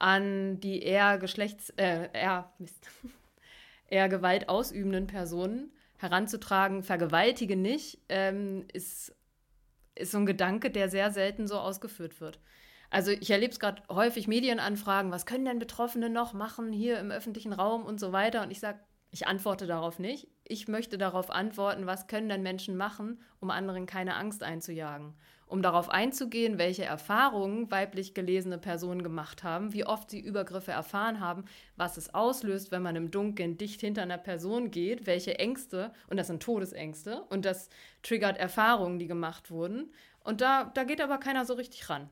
[0.02, 2.88] an die eher Geschlechts, äh, eher, Mist,
[3.88, 9.14] eher Gewalt ausübenden Personen heranzutragen, vergewaltige nicht, ähm, ist,
[9.94, 12.40] ist so ein Gedanke, der sehr selten so ausgeführt wird.
[12.90, 17.12] Also ich erlebe es gerade häufig Medienanfragen, was können denn Betroffene noch machen hier im
[17.12, 18.42] öffentlichen Raum und so weiter.
[18.42, 18.80] Und ich sage,
[19.12, 20.26] ich antworte darauf nicht.
[20.42, 25.14] Ich möchte darauf antworten, was können denn Menschen machen, um anderen keine Angst einzujagen
[25.52, 31.20] um darauf einzugehen, welche Erfahrungen weiblich gelesene Personen gemacht haben, wie oft sie Übergriffe erfahren
[31.20, 31.44] haben,
[31.76, 36.16] was es auslöst, wenn man im Dunkeln dicht hinter einer Person geht, welche Ängste, und
[36.16, 37.68] das sind Todesängste, und das
[38.02, 39.92] triggert Erfahrungen, die gemacht wurden.
[40.24, 42.08] Und da, da geht aber keiner so richtig ran.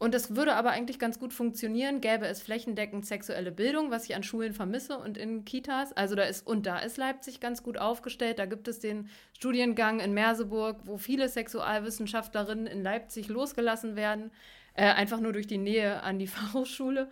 [0.00, 4.16] Und das würde aber eigentlich ganz gut funktionieren, gäbe es flächendeckend sexuelle Bildung, was ich
[4.16, 5.92] an Schulen vermisse und in Kitas.
[5.92, 8.38] Also da ist, und da ist Leipzig ganz gut aufgestellt.
[8.38, 14.30] Da gibt es den Studiengang in Merseburg, wo viele Sexualwissenschaftlerinnen in Leipzig losgelassen werden,
[14.72, 17.10] äh, einfach nur durch die Nähe an die Fachhochschule.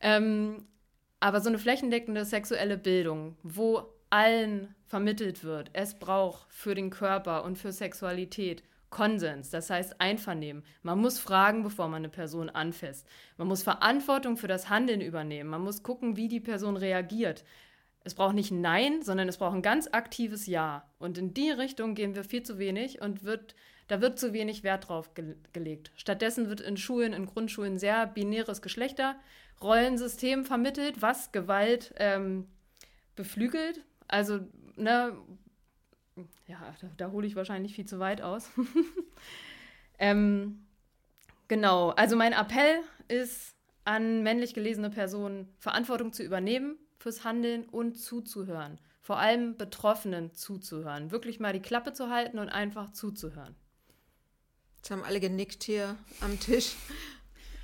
[0.00, 0.64] Ähm,
[1.18, 7.42] aber so eine flächendeckende sexuelle Bildung, wo allen vermittelt wird, es braucht für den Körper
[7.42, 10.64] und für Sexualität Konsens, das heißt Einvernehmen.
[10.82, 13.06] Man muss fragen, bevor man eine Person anfasst.
[13.36, 15.50] Man muss Verantwortung für das Handeln übernehmen.
[15.50, 17.44] Man muss gucken, wie die Person reagiert.
[18.04, 20.88] Es braucht nicht ein Nein, sondern es braucht ein ganz aktives Ja.
[20.98, 23.54] Und in die Richtung gehen wir viel zu wenig und wird,
[23.88, 25.92] da wird zu wenig Wert drauf ge gelegt.
[25.94, 32.46] Stattdessen wird in Schulen, in Grundschulen sehr binäres Geschlechterrollensystem vermittelt, was Gewalt ähm,
[33.16, 33.84] beflügelt.
[34.06, 34.40] Also
[34.76, 35.12] ne,
[36.46, 38.50] ja, da, da hole ich wahrscheinlich viel zu weit aus.
[39.98, 40.66] ähm,
[41.48, 43.54] genau, also mein Appell ist
[43.84, 48.78] an männlich gelesene Personen, Verantwortung zu übernehmen fürs Handeln und zuzuhören.
[49.00, 51.10] Vor allem Betroffenen zuzuhören.
[51.10, 53.54] Wirklich mal die Klappe zu halten und einfach zuzuhören.
[54.76, 56.74] Jetzt haben alle genickt hier am Tisch.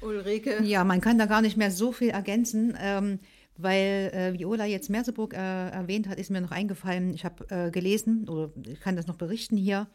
[0.01, 0.63] Ulrike.
[0.63, 2.77] Ja, man kann da gar nicht mehr so viel ergänzen.
[2.79, 3.19] Ähm,
[3.57, 7.71] weil äh, Viola jetzt Merseburg äh, erwähnt hat, ist mir noch eingefallen, ich habe äh,
[7.71, 9.89] gelesen, oder ich kann das noch berichten hier,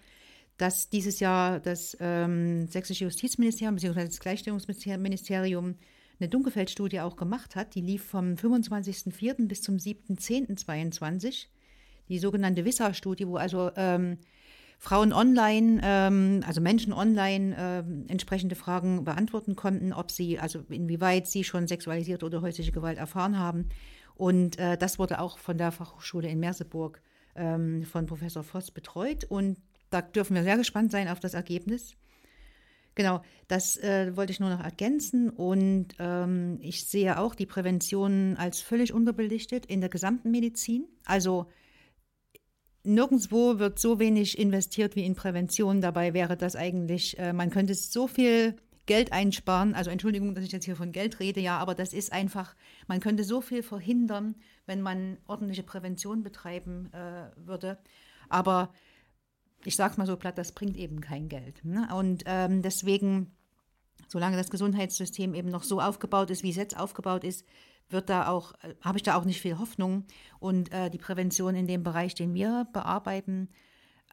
[0.57, 4.05] dass dieses Jahr das ähm, Sächsische Justizministerium bzw.
[4.05, 5.75] das Gleichstellungsministerium
[6.19, 7.75] eine Dunkelfeldstudie auch gemacht hat.
[7.75, 9.47] Die lief vom 25.04.
[9.47, 11.47] bis zum 7.10.22.
[12.09, 14.17] Die sogenannte WISSA-Studie, wo also ähm,
[14.81, 21.27] Frauen online, ähm, also Menschen online ähm, entsprechende Fragen beantworten konnten, ob sie, also inwieweit
[21.27, 23.67] sie schon sexualisierte oder häusliche Gewalt erfahren haben.
[24.15, 27.01] Und äh, das wurde auch von der Fachhochschule in Merseburg
[27.35, 29.25] ähm, von Professor Voss betreut.
[29.25, 29.57] Und
[29.89, 31.95] da dürfen wir sehr gespannt sein auf das Ergebnis.
[32.95, 35.29] Genau, das äh, wollte ich nur noch ergänzen.
[35.29, 40.85] Und ähm, ich sehe auch die Prävention als völlig unterbelichtet in der gesamten Medizin.
[41.05, 41.47] Also
[42.83, 45.81] nirgendwo wird so wenig investiert wie in Prävention.
[45.81, 49.75] Dabei wäre das eigentlich, äh, man könnte so viel Geld einsparen.
[49.75, 52.55] Also Entschuldigung, dass ich jetzt hier von Geld rede, ja, aber das ist einfach,
[52.87, 57.77] man könnte so viel verhindern, wenn man ordentliche Prävention betreiben äh, würde.
[58.29, 58.73] Aber
[59.63, 61.63] ich sage es mal so platt, das bringt eben kein Geld.
[61.63, 61.87] Ne?
[61.95, 63.35] Und ähm, deswegen,
[64.07, 67.45] solange das Gesundheitssystem eben noch so aufgebaut ist, wie es jetzt aufgebaut ist,
[67.89, 70.05] wird da auch, äh, habe ich da auch nicht viel Hoffnung.
[70.39, 73.49] Und äh, die Prävention in dem Bereich, den wir bearbeiten,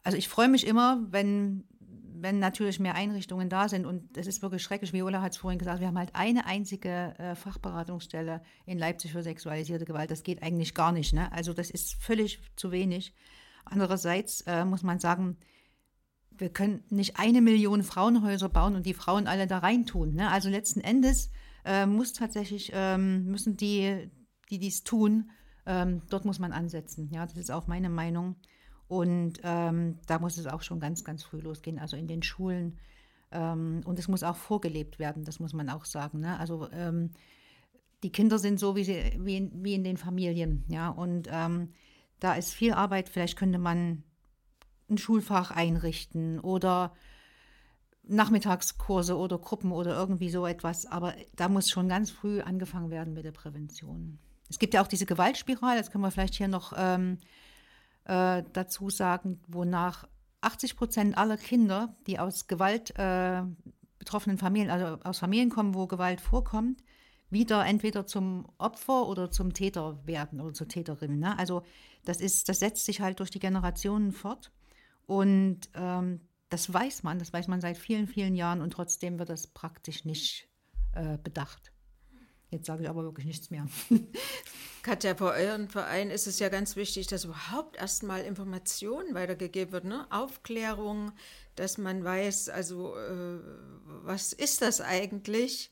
[0.03, 3.85] also ich freue mich immer, wenn, wenn natürlich mehr Einrichtungen da sind.
[3.85, 6.45] Und es ist wirklich schrecklich, wie Ola hat es vorhin gesagt, wir haben halt eine
[6.45, 10.11] einzige äh, Fachberatungsstelle in Leipzig für sexualisierte Gewalt.
[10.11, 11.13] Das geht eigentlich gar nicht.
[11.13, 11.31] Ne?
[11.31, 13.13] Also das ist völlig zu wenig.
[13.65, 15.37] Andererseits äh, muss man sagen,
[16.31, 20.13] wir können nicht eine Million Frauenhäuser bauen und die Frauen alle da reintun.
[20.13, 20.29] Ne?
[20.31, 21.31] Also letzten Endes
[21.67, 24.09] äh, muss tatsächlich, ähm, müssen die,
[24.49, 25.29] die dies tun,
[25.65, 27.09] ähm, dort muss man ansetzen.
[27.11, 28.37] Ja, das ist auch meine Meinung.
[28.87, 32.79] Und ähm, da muss es auch schon ganz, ganz früh losgehen, also in den Schulen.
[33.31, 36.21] Ähm, und es muss auch vorgelebt werden, das muss man auch sagen.
[36.21, 36.39] Ne?
[36.39, 37.11] Also ähm,
[38.03, 40.63] die Kinder sind so wie, sie, wie, in, wie in den Familien.
[40.69, 41.73] Ja, und ähm,
[42.19, 43.09] da ist viel Arbeit.
[43.09, 44.03] Vielleicht könnte man
[44.89, 46.93] ein Schulfach einrichten oder
[48.07, 50.85] Nachmittagskurse oder Gruppen oder irgendwie so etwas.
[50.85, 54.19] Aber da muss schon ganz früh angefangen werden mit der Prävention.
[54.49, 57.17] Es gibt ja auch diese Gewaltspirale, das können wir vielleicht hier noch ähm,
[58.05, 60.07] äh, dazu sagen, wonach
[60.41, 63.41] 80 Prozent aller Kinder, die aus Gewalt äh,
[63.99, 66.81] betroffenen Familien, also aus Familien kommen, wo Gewalt vorkommt,
[67.29, 71.19] wieder entweder zum Opfer oder zum Täter werden oder zur Täterin.
[71.19, 71.37] Ne?
[71.37, 71.63] Also
[72.05, 74.51] das ist, das setzt sich halt durch die Generationen fort.
[75.05, 79.29] Und ähm, das weiß man, das weiß man seit vielen, vielen Jahren und trotzdem wird
[79.29, 80.47] das praktisch nicht
[80.95, 81.71] äh, bedacht.
[82.49, 83.67] Jetzt sage ich aber wirklich nichts mehr.
[84.83, 89.83] Katja, für euren Verein ist es ja ganz wichtig, dass überhaupt erstmal Informationen weitergegeben wird,
[89.83, 90.07] ne?
[90.11, 91.11] Aufklärung,
[91.55, 93.39] dass man weiß, also äh,
[94.03, 95.71] was ist das eigentlich?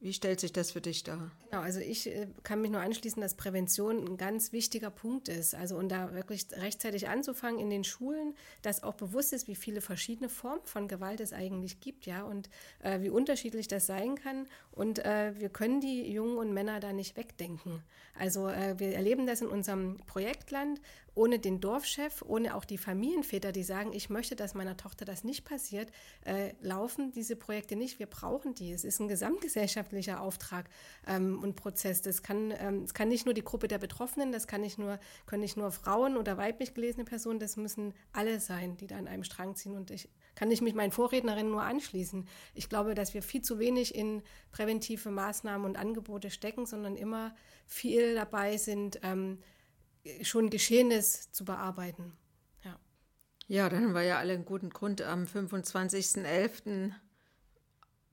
[0.00, 1.32] Wie stellt sich das für dich dar?
[1.50, 5.56] Genau, also ich äh, kann mich nur anschließen, dass Prävention ein ganz wichtiger Punkt ist.
[5.56, 9.80] Also und da wirklich rechtzeitig anzufangen in den Schulen, dass auch bewusst ist, wie viele
[9.80, 12.48] verschiedene Formen von Gewalt es eigentlich gibt, ja, und
[12.80, 14.46] äh, wie unterschiedlich das sein kann.
[14.70, 17.82] Und äh, wir können die Jungen und Männer da nicht wegdenken.
[18.16, 20.80] Also äh, wir erleben das in unserem Projektland
[21.18, 25.24] ohne den Dorfchef, ohne auch die Familienväter, die sagen, ich möchte, dass meiner Tochter das
[25.24, 25.90] nicht passiert,
[26.24, 27.98] äh, laufen diese Projekte nicht.
[27.98, 28.72] Wir brauchen die.
[28.72, 30.70] Es ist ein gesamtgesellschaftlicher Auftrag
[31.08, 32.02] ähm, und Prozess.
[32.02, 35.00] Das kann, ähm, das kann nicht nur die Gruppe der Betroffenen, das kann nicht nur,
[35.26, 39.08] können nicht nur Frauen oder weiblich gelesene Personen, das müssen alle sein, die da an
[39.08, 39.74] einem Strang ziehen.
[39.76, 42.28] Und ich kann ich mich meinen Vorrednerinnen nur anschließen.
[42.54, 47.34] Ich glaube, dass wir viel zu wenig in präventive Maßnahmen und Angebote stecken, sondern immer
[47.66, 49.38] viel dabei sind, ähm,
[50.22, 52.16] schon Geschehenes zu bearbeiten.
[52.64, 52.78] Ja.
[53.46, 56.92] ja, dann haben wir ja alle einen guten Grund, am 25.11.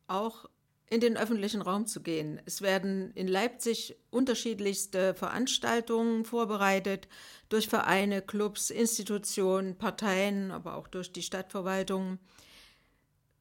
[0.07, 0.45] auch
[0.87, 2.39] in den öffentlichen Raum zu gehen.
[2.45, 7.07] Es werden in Leipzig unterschiedlichste Veranstaltungen vorbereitet
[7.49, 12.19] durch Vereine, Clubs, Institutionen, Parteien, aber auch durch die Stadtverwaltung.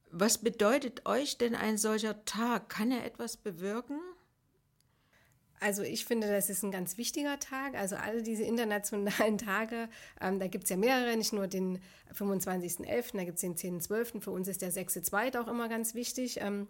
[0.09, 2.69] Was bedeutet euch denn ein solcher Tag?
[2.69, 3.99] Kann er etwas bewirken?
[5.59, 7.75] Also ich finde, das ist ein ganz wichtiger Tag.
[7.75, 9.89] Also alle diese internationalen Tage,
[10.21, 11.79] ähm, da gibt es ja mehrere, nicht nur den
[12.13, 15.39] 25.11., da gibt es den 10.12., für uns ist der 6.2.
[15.41, 16.39] auch immer ganz wichtig.
[16.41, 16.67] Ähm,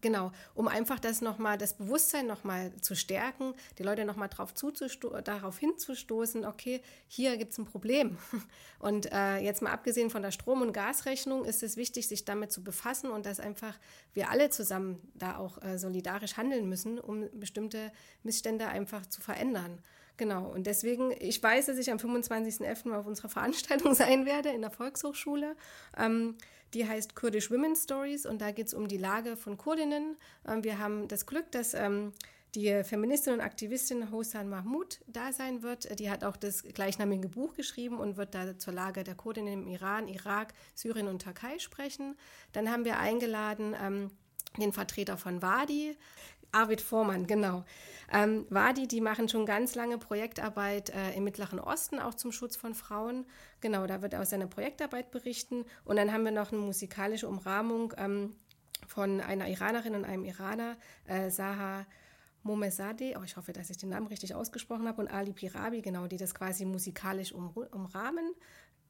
[0.00, 6.44] Genau, um einfach das nochmal, das Bewusstsein nochmal zu stärken, die Leute nochmal darauf, hinzustoßen,
[6.44, 8.18] okay, hier gibt es ein Problem.
[8.80, 12.52] Und äh, jetzt mal abgesehen von der Strom- und Gasrechnung ist es wichtig, sich damit
[12.52, 13.78] zu befassen und dass einfach
[14.12, 17.90] wir alle zusammen da auch äh, solidarisch handeln müssen, um bestimmte
[18.22, 19.80] Missstände einfach zu verändern.
[20.18, 22.88] Genau, und deswegen, ich weiß, dass ich am 25.11.
[22.88, 25.56] mal auf unserer Veranstaltung sein werde in der Volkshochschule.
[25.96, 26.36] Ähm,
[26.76, 30.16] die heißt Kurdish Women Stories und da geht es um die Lage von Kurdinnen.
[30.46, 32.12] Ähm, wir haben das Glück, dass ähm,
[32.54, 35.98] die Feministin und Aktivistin Hosan Mahmoud da sein wird.
[35.98, 39.66] Die hat auch das gleichnamige Buch geschrieben und wird da zur Lage der Kurden im
[39.66, 42.14] Iran, Irak, Syrien und Türkei sprechen.
[42.52, 44.10] Dann haben wir eingeladen ähm,
[44.58, 45.96] den Vertreter von Wadi,
[46.52, 47.64] Arvid Vormann, genau.
[48.12, 52.56] Ähm, Wadi, die machen schon ganz lange Projektarbeit äh, im Mittleren Osten, auch zum Schutz
[52.56, 53.26] von Frauen.
[53.60, 55.64] Genau, da wird er aus seiner Projektarbeit berichten.
[55.84, 58.36] Und dann haben wir noch eine musikalische Umrahmung ähm,
[58.86, 60.76] von einer Iranerin und einem Iraner,
[61.06, 61.86] äh, Saha
[62.46, 66.06] Momezadeh, oh, ich hoffe, dass ich den Namen richtig ausgesprochen habe, und Ali Pirabi, genau,
[66.06, 68.32] die das quasi musikalisch um, umrahmen.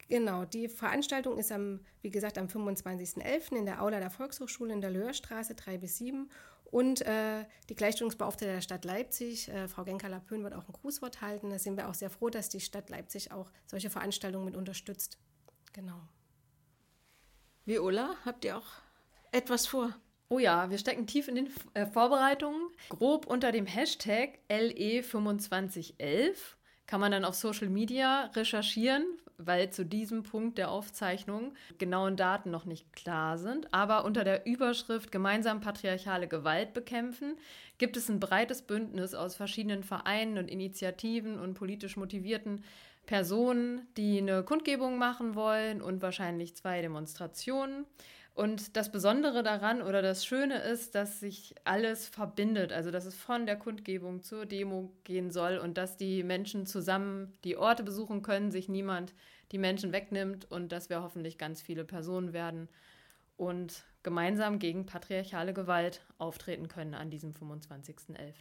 [0.09, 3.57] Genau, die Veranstaltung ist am, wie gesagt, am 25.11.
[3.57, 6.29] in der Aula der Volkshochschule in der Löhrstraße 3 bis 7
[6.77, 11.49] und äh, die Gleichstellungsbeauftragte der Stadt Leipzig, äh, Frau Genka-Lapön, wird auch ein Grußwort halten.
[11.49, 15.17] Da sind wir auch sehr froh, dass die Stadt Leipzig auch solche Veranstaltungen mit unterstützt.
[15.73, 15.99] Genau.
[17.65, 18.67] Viola, habt ihr auch
[19.33, 19.97] etwas vor?
[20.29, 22.69] Oh ja, wir stecken tief in den äh, Vorbereitungen.
[22.91, 26.37] Grob unter dem Hashtag LE2511
[26.87, 29.07] kann man dann auf Social Media recherchieren,
[29.39, 33.73] weil zu diesem Punkt der Aufzeichnung genauen Daten noch nicht klar sind.
[33.73, 37.37] Aber unter der Überschrift Gemeinsam patriarchale Gewalt bekämpfen
[37.79, 42.65] gibt es ein breites Bündnis aus verschiedenen Vereinen und Initiativen und politisch motivierten
[43.07, 47.87] Personen, die eine Kundgebung machen wollen und wahrscheinlich zwei Demonstrationen.
[48.37, 53.15] Und das Besondere daran oder das Schöne ist, dass sich alles verbindet, also dass es
[53.15, 58.21] von der Kundgebung zur Demo gehen soll und dass die Menschen zusammen die Orte besuchen
[58.21, 59.15] können, sich niemand
[59.53, 62.69] die Menschen wegnimmt und dass wir hoffentlich ganz viele Personen werden
[63.39, 68.35] und gemeinsam gegen patriarchale Gewalt auftreten können an diesem 25.11.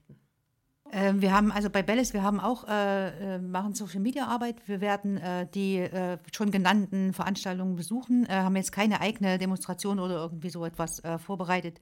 [0.91, 4.55] Ähm, wir haben also bei Bellis, wir haben auch äh, äh, machen Social Media Arbeit.
[4.67, 9.99] Wir werden äh, die äh, schon genannten Veranstaltungen besuchen, äh, haben jetzt keine eigene Demonstration
[9.99, 11.81] oder irgendwie so etwas äh, vorbereitet.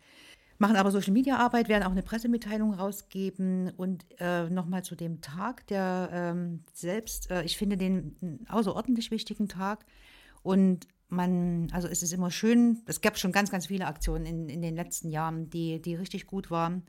[0.57, 4.05] Machen aber Social Media Arbeit, werden auch eine Pressemitteilung rausgeben und
[4.49, 9.83] nochmal zu dem Tag, der ähm, selbst, ich finde den außerordentlich wichtigen Tag
[10.43, 14.47] und man, also es ist immer schön, es gab schon ganz, ganz viele Aktionen in,
[14.47, 16.83] in den letzten Jahren, die, die richtig gut waren.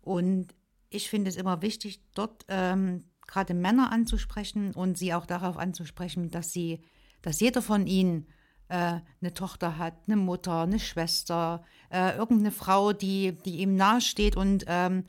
[0.00, 0.54] Und
[0.94, 6.30] ich finde es immer wichtig, dort ähm, gerade Männer anzusprechen und sie auch darauf anzusprechen,
[6.30, 6.82] dass sie,
[7.22, 8.26] dass jeder von ihnen
[8.68, 14.36] äh, eine Tochter hat, eine Mutter, eine Schwester, äh, irgendeine Frau, die, die ihm nahesteht
[14.36, 15.04] und ähm,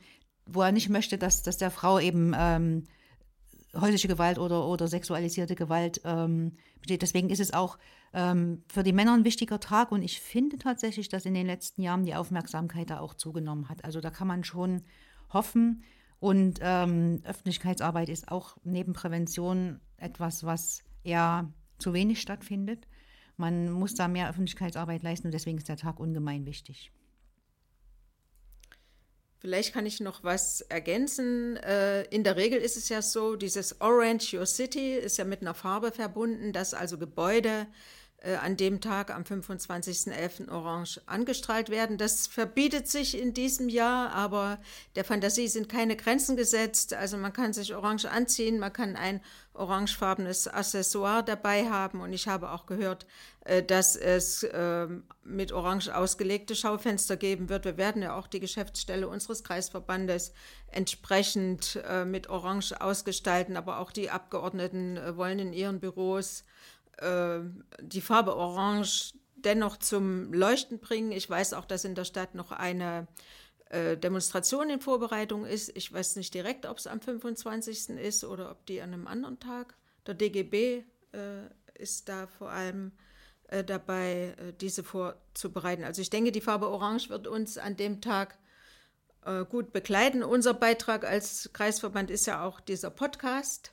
[0.46, 2.84] wo er nicht möchte, dass, dass der Frau eben ähm,
[3.74, 7.02] häusliche Gewalt oder, oder sexualisierte Gewalt ähm, besteht.
[7.02, 7.78] Deswegen ist es auch
[8.12, 11.82] ähm, für die Männer ein wichtiger Tag und ich finde tatsächlich, dass in den letzten
[11.82, 13.84] Jahren die Aufmerksamkeit da auch zugenommen hat.
[13.84, 14.82] Also da kann man schon
[15.34, 15.82] hoffen.
[16.20, 22.86] Und ähm, Öffentlichkeitsarbeit ist auch neben Prävention etwas, was eher zu wenig stattfindet.
[23.36, 26.92] Man muss da mehr Öffentlichkeitsarbeit leisten und deswegen ist der Tag ungemein wichtig.
[29.38, 31.58] Vielleicht kann ich noch was ergänzen.
[31.58, 35.42] Äh, in der Regel ist es ja so, dieses Orange Your City ist ja mit
[35.42, 37.66] einer Farbe verbunden, dass also Gebäude
[38.40, 40.50] an dem Tag am 25.11.
[40.50, 41.98] orange angestrahlt werden.
[41.98, 44.58] Das verbietet sich in diesem Jahr, aber
[44.96, 46.94] der Fantasie sind keine Grenzen gesetzt.
[46.94, 49.20] Also man kann sich orange anziehen, man kann ein
[49.54, 53.06] orangefarbenes Accessoire dabei haben und ich habe auch gehört,
[53.44, 54.88] äh, dass es äh,
[55.22, 57.64] mit orange ausgelegte Schaufenster geben wird.
[57.64, 60.32] Wir werden ja auch die Geschäftsstelle unseres Kreisverbandes
[60.68, 66.44] entsprechend äh, mit orange ausgestalten, aber auch die Abgeordneten wollen in ihren Büros
[66.98, 67.40] äh,
[67.80, 71.12] die Farbe Orange dennoch zum Leuchten bringen.
[71.12, 73.06] Ich weiß auch, dass in der Stadt noch eine
[73.70, 75.76] äh, Demonstration in Vorbereitung ist.
[75.76, 77.90] Ich weiß nicht direkt, ob es am 25.
[77.90, 79.74] ist oder ob die an einem anderen Tag.
[80.06, 82.92] Der DGB äh, ist da vor allem
[83.48, 85.84] äh, dabei, äh, diese vorzubereiten.
[85.84, 88.38] Also ich denke, die Farbe Orange wird uns an dem Tag
[89.24, 90.22] äh, gut begleiten.
[90.22, 93.72] Unser Beitrag als Kreisverband ist ja auch dieser Podcast.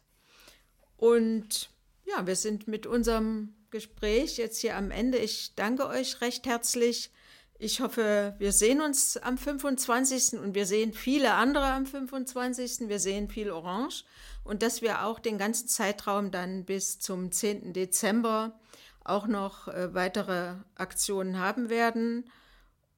[0.98, 1.70] Und
[2.06, 5.18] ja, wir sind mit unserem Gespräch jetzt hier am Ende.
[5.18, 7.12] Ich danke euch recht herzlich.
[7.58, 10.40] Ich hoffe, wir sehen uns am 25.
[10.40, 12.90] und wir sehen viele andere am 25.
[12.90, 14.04] Wir sehen viel Orange
[14.44, 17.74] und dass wir auch den ganzen Zeitraum dann bis zum 10.
[17.74, 18.60] Dezember
[19.04, 22.26] auch noch äh, weitere Aktionen haben werden.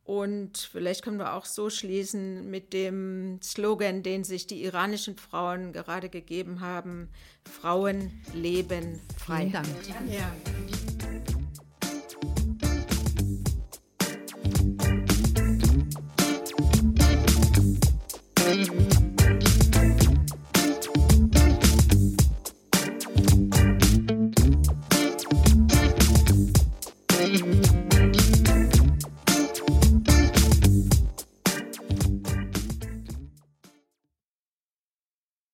[0.05, 5.71] Und vielleicht können wir auch so schließen mit dem Slogan, den sich die iranischen Frauen
[5.71, 7.09] gerade gegeben haben.
[7.45, 9.41] Frauen leben frei.
[9.41, 9.67] Vielen Dank.
[10.09, 10.31] Ja.